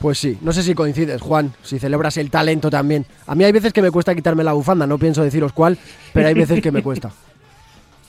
Pues 0.00 0.18
sí, 0.18 0.38
no 0.42 0.52
sé 0.52 0.62
si 0.62 0.74
coincides, 0.74 1.20
Juan, 1.20 1.52
si 1.62 1.78
celebras 1.78 2.16
el 2.16 2.30
talento 2.30 2.70
también. 2.70 3.06
A 3.26 3.34
mí 3.34 3.44
hay 3.44 3.52
veces 3.52 3.72
que 3.72 3.80
me 3.80 3.90
cuesta 3.90 4.14
quitarme 4.14 4.44
la 4.44 4.52
bufanda, 4.52 4.86
no 4.86 4.98
pienso 4.98 5.22
deciros 5.22 5.52
cuál, 5.52 5.78
pero 6.12 6.28
hay 6.28 6.34
veces 6.34 6.60
que 6.60 6.72
me 6.72 6.82
cuesta. 6.82 7.10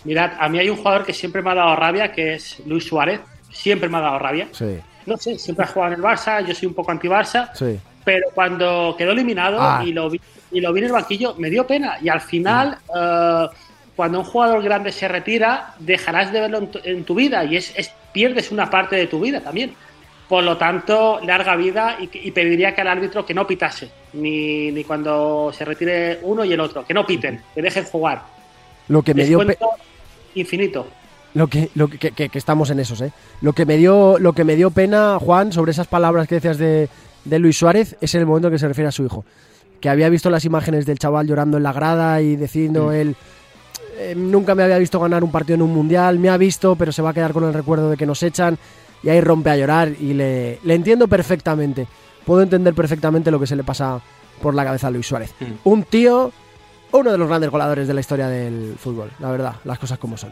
Mirad, 0.06 0.32
a 0.40 0.48
mí 0.48 0.60
hay 0.60 0.70
un 0.70 0.78
jugador 0.78 1.06
que 1.06 1.14
siempre 1.14 1.42
me 1.42 1.52
ha 1.52 1.56
dado 1.56 1.76
rabia, 1.76 2.12
que 2.12 2.36
es 2.36 2.62
Luis 2.66 2.86
Suárez. 2.86 3.20
Siempre 3.52 3.90
me 3.90 3.98
ha 3.98 4.02
dado 4.02 4.20
rabia. 4.20 4.48
Sí 4.52 4.80
no 5.06 5.18
sé, 5.18 5.38
siempre 5.38 5.66
ha 5.66 5.68
jugado 5.68 5.94
en 5.94 6.00
el 6.00 6.06
Barça, 6.06 6.46
yo 6.46 6.54
soy 6.54 6.68
un 6.68 6.74
poco 6.74 6.92
anti-Barça, 6.92 7.52
pero 8.04 8.30
cuando 8.34 8.96
quedó 8.98 9.12
eliminado 9.12 9.58
ah. 9.60 9.84
y, 9.86 9.92
lo 9.92 10.10
vi, 10.10 10.20
y 10.52 10.62
lo 10.62 10.74
vi 10.74 10.80
en 10.80 10.86
el 10.86 10.92
banquillo, 10.92 11.36
me 11.38 11.50
dio 11.50 11.66
pena. 11.66 11.98
Y 12.02 12.10
al 12.10 12.22
final, 12.22 12.78
mm. 12.88 12.98
eh, 12.98 13.48
cuando 13.96 14.20
un 14.20 14.26
jugador 14.26 14.64
grande 14.64 14.92
se 14.92 15.08
retira, 15.08 15.74
dejarás 15.80 16.32
de 16.32 16.42
verlo 16.42 16.70
en 16.84 17.04
tu, 17.04 17.16
vida 17.16 17.44
y 17.46 17.56
es, 17.58 17.74
pierdes 18.12 18.52
una 18.52 18.70
parte 18.70 18.96
de 18.96 19.08
tu 19.08 19.20
vida 19.20 19.42
también. 19.42 19.74
Por 20.28 20.44
lo 20.44 20.58
tanto, 20.58 21.20
larga 21.24 21.56
vida 21.56 21.98
y, 22.00 22.32
pediría 22.32 22.74
que 22.74 22.82
al 22.82 22.88
árbitro 22.88 23.24
que 23.24 23.34
no 23.36 23.46
pitase, 23.46 23.92
ni, 24.14 24.72
ni, 24.72 24.84
cuando 24.84 25.52
se 25.54 25.64
retire 25.64 26.20
uno 26.24 26.44
y 26.44 26.52
el 26.52 26.60
otro, 26.60 26.84
que 26.84 26.96
no 26.96 27.06
piten, 27.06 27.42
que 27.54 27.62
dejen 27.62 27.84
jugar. 27.86 28.24
Lo 28.88 29.04
que 29.04 29.14
me 29.14 29.24
dio 29.24 29.40
infinito 30.36 30.86
lo 31.36 31.48
que, 31.48 31.70
lo 31.76 31.90
que, 31.90 32.12
que, 32.12 32.30
estamos 32.34 32.70
en 32.70 32.80
esos, 32.80 33.02
¿eh? 33.02 33.12
Lo 33.42 33.52
que 33.52 33.66
me 33.66 33.76
dio, 33.76 34.18
lo 34.20 34.32
que 34.32 34.46
me 34.46 34.56
dio 34.56 34.72
pena, 34.72 35.18
Juan, 35.20 35.52
sobre 35.52 35.72
esas 35.72 35.86
palabras 35.86 36.30
que 36.30 36.36
decías 36.36 36.58
de, 36.58 36.88
de 37.26 37.40
Luis 37.40 37.58
Suárez, 37.58 37.98
es 38.00 38.16
el 38.16 38.26
momento 38.26 38.50
que 38.50 38.58
se 38.58 38.68
refiere 38.68 38.88
a 38.88 38.92
su 38.92 39.04
hijo. 39.04 39.26
Que 39.82 39.90
había 39.90 40.08
visto 40.08 40.30
las 40.30 40.46
imágenes 40.46 40.86
del 40.86 40.98
chaval 40.98 41.28
llorando 41.28 41.58
en 41.58 41.64
la 41.64 41.74
grada 41.74 42.22
y 42.22 42.38
diciendo 42.38 42.94
él. 42.94 43.18
Eh, 43.98 44.14
nunca 44.16 44.56
me 44.56 44.64
había 44.64 44.78
visto 44.78 44.98
ganar 45.00 45.26
un 45.26 45.32
partido 45.32 45.56
en 45.56 45.62
un 45.62 45.74
mundial, 45.74 46.20
me 46.20 46.30
ha 46.30 46.38
visto, 46.38 46.78
pero 46.78 46.94
se 46.94 47.02
va 47.02 47.10
a 47.10 47.14
quedar 47.14 47.34
con 47.34 47.44
el 47.44 47.54
recuerdo 47.54 47.90
de 47.90 47.98
que 47.98 48.06
nos 48.06 48.24
echan. 48.24 48.58
Y 49.04 49.10
ahí 49.10 49.20
rompe 49.20 49.50
a 49.50 49.58
llorar 49.58 49.92
y 50.00 50.14
le, 50.14 50.60
le 50.64 50.74
entiendo 50.74 51.10
perfectamente. 51.10 51.86
Puedo 52.26 52.42
entender 52.42 52.74
perfectamente 52.74 53.30
lo 53.30 53.42
que 53.42 53.48
se 53.48 53.58
le 53.58 53.64
pasa 53.66 54.02
por 54.42 54.56
la 54.56 54.64
cabeza 54.64 54.88
a 54.88 54.92
Luis 54.92 55.06
Suárez. 55.06 55.34
Mm. 55.40 55.70
Un 55.70 55.84
tío, 55.84 56.32
uno 56.92 57.12
de 57.12 57.18
los 57.18 57.28
grandes 57.28 57.50
goleadores 57.50 57.88
de 57.88 57.94
la 57.94 58.00
historia 58.00 58.28
del 58.28 58.76
fútbol, 58.78 59.12
la 59.20 59.32
verdad, 59.32 59.56
las 59.64 59.80
cosas 59.80 59.98
como 59.98 60.18
son. 60.18 60.32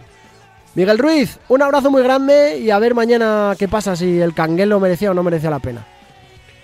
Miguel 0.75 0.97
Ruiz, 0.97 1.39
un 1.49 1.61
abrazo 1.61 1.91
muy 1.91 2.01
grande 2.01 2.57
y 2.57 2.71
a 2.71 2.79
ver 2.79 2.95
mañana 2.95 3.55
qué 3.59 3.67
pasa, 3.67 3.95
si 3.95 4.19
el 4.19 4.33
canguelo 4.33 4.79
merecía 4.79 5.11
o 5.11 5.13
no 5.13 5.21
merecía 5.21 5.51
la 5.51 5.59
pena. 5.59 5.85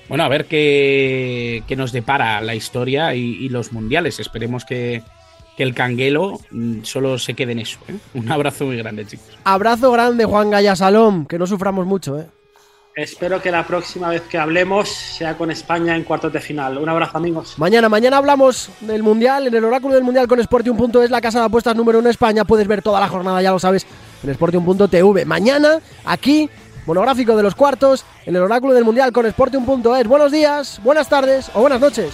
Bueno, 0.07 0.23
a 0.23 0.27
ver 0.27 0.45
qué, 0.45 1.63
nos 1.77 1.91
depara 1.91 2.41
la 2.41 2.55
historia 2.55 3.13
y, 3.13 3.47
los 3.49 3.71
mundiales. 3.71 4.19
Esperemos 4.19 4.65
que, 4.65 5.03
el 5.59 5.75
canguelo 5.75 6.39
mm, 6.51 6.83
solo 6.83 7.19
se 7.19 7.33
quede 7.33 7.51
en 7.51 7.59
eso. 7.59 7.79
¿eh? 7.89 7.95
Un 8.13 8.31
abrazo 8.31 8.65
muy 8.65 8.77
grande, 8.77 9.05
chicos. 9.05 9.37
Abrazo 9.43 9.91
grande, 9.91 10.23
Juan 10.23 10.49
Gaya 10.49 10.73
Salom, 10.73 11.25
que 11.25 11.37
no 11.37 11.45
suframos 11.45 11.85
mucho. 11.85 12.17
¿eh? 12.17 12.27
Espero 12.99 13.41
que 13.41 13.49
la 13.49 13.65
próxima 13.65 14.09
vez 14.09 14.23
que 14.23 14.37
hablemos 14.37 14.89
sea 14.89 15.37
con 15.37 15.49
España 15.51 15.95
en 15.95 16.03
cuartos 16.03 16.33
de 16.33 16.41
final. 16.41 16.77
Un 16.77 16.89
abrazo, 16.89 17.17
amigos. 17.17 17.53
Mañana, 17.57 17.87
mañana 17.87 18.17
hablamos 18.17 18.69
del 18.81 19.03
Mundial, 19.03 19.47
en 19.47 19.55
el 19.55 19.63
oráculo 19.63 19.95
del 19.95 20.03
Mundial 20.03 20.27
con 20.27 20.43
Sportium.es, 20.43 21.09
la 21.09 21.21
casa 21.21 21.39
de 21.39 21.45
apuestas 21.45 21.77
número 21.77 21.99
uno 21.99 22.09
en 22.09 22.11
España. 22.11 22.43
Puedes 22.43 22.67
ver 22.67 22.81
toda 22.81 22.99
la 22.99 23.07
jornada, 23.07 23.41
ya 23.41 23.51
lo 23.51 23.59
sabes, 23.59 23.87
en 24.21 24.33
Sportium.tv. 24.33 25.23
Mañana, 25.23 25.79
aquí, 26.03 26.49
monográfico 26.85 27.37
de 27.37 27.43
los 27.43 27.55
cuartos, 27.55 28.03
en 28.25 28.35
el 28.35 28.41
oráculo 28.41 28.73
del 28.73 28.83
Mundial 28.83 29.13
con 29.13 29.25
Sportium.es. 29.25 30.05
Buenos 30.05 30.33
días, 30.33 30.81
buenas 30.83 31.07
tardes 31.07 31.49
o 31.53 31.61
buenas 31.61 31.79
noches. 31.79 32.11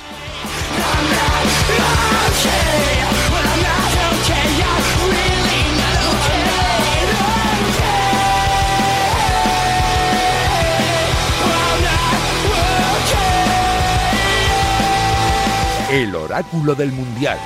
El 15.96 16.14
oráculo 16.14 16.76
del 16.76 16.92
mundial. 16.92 17.40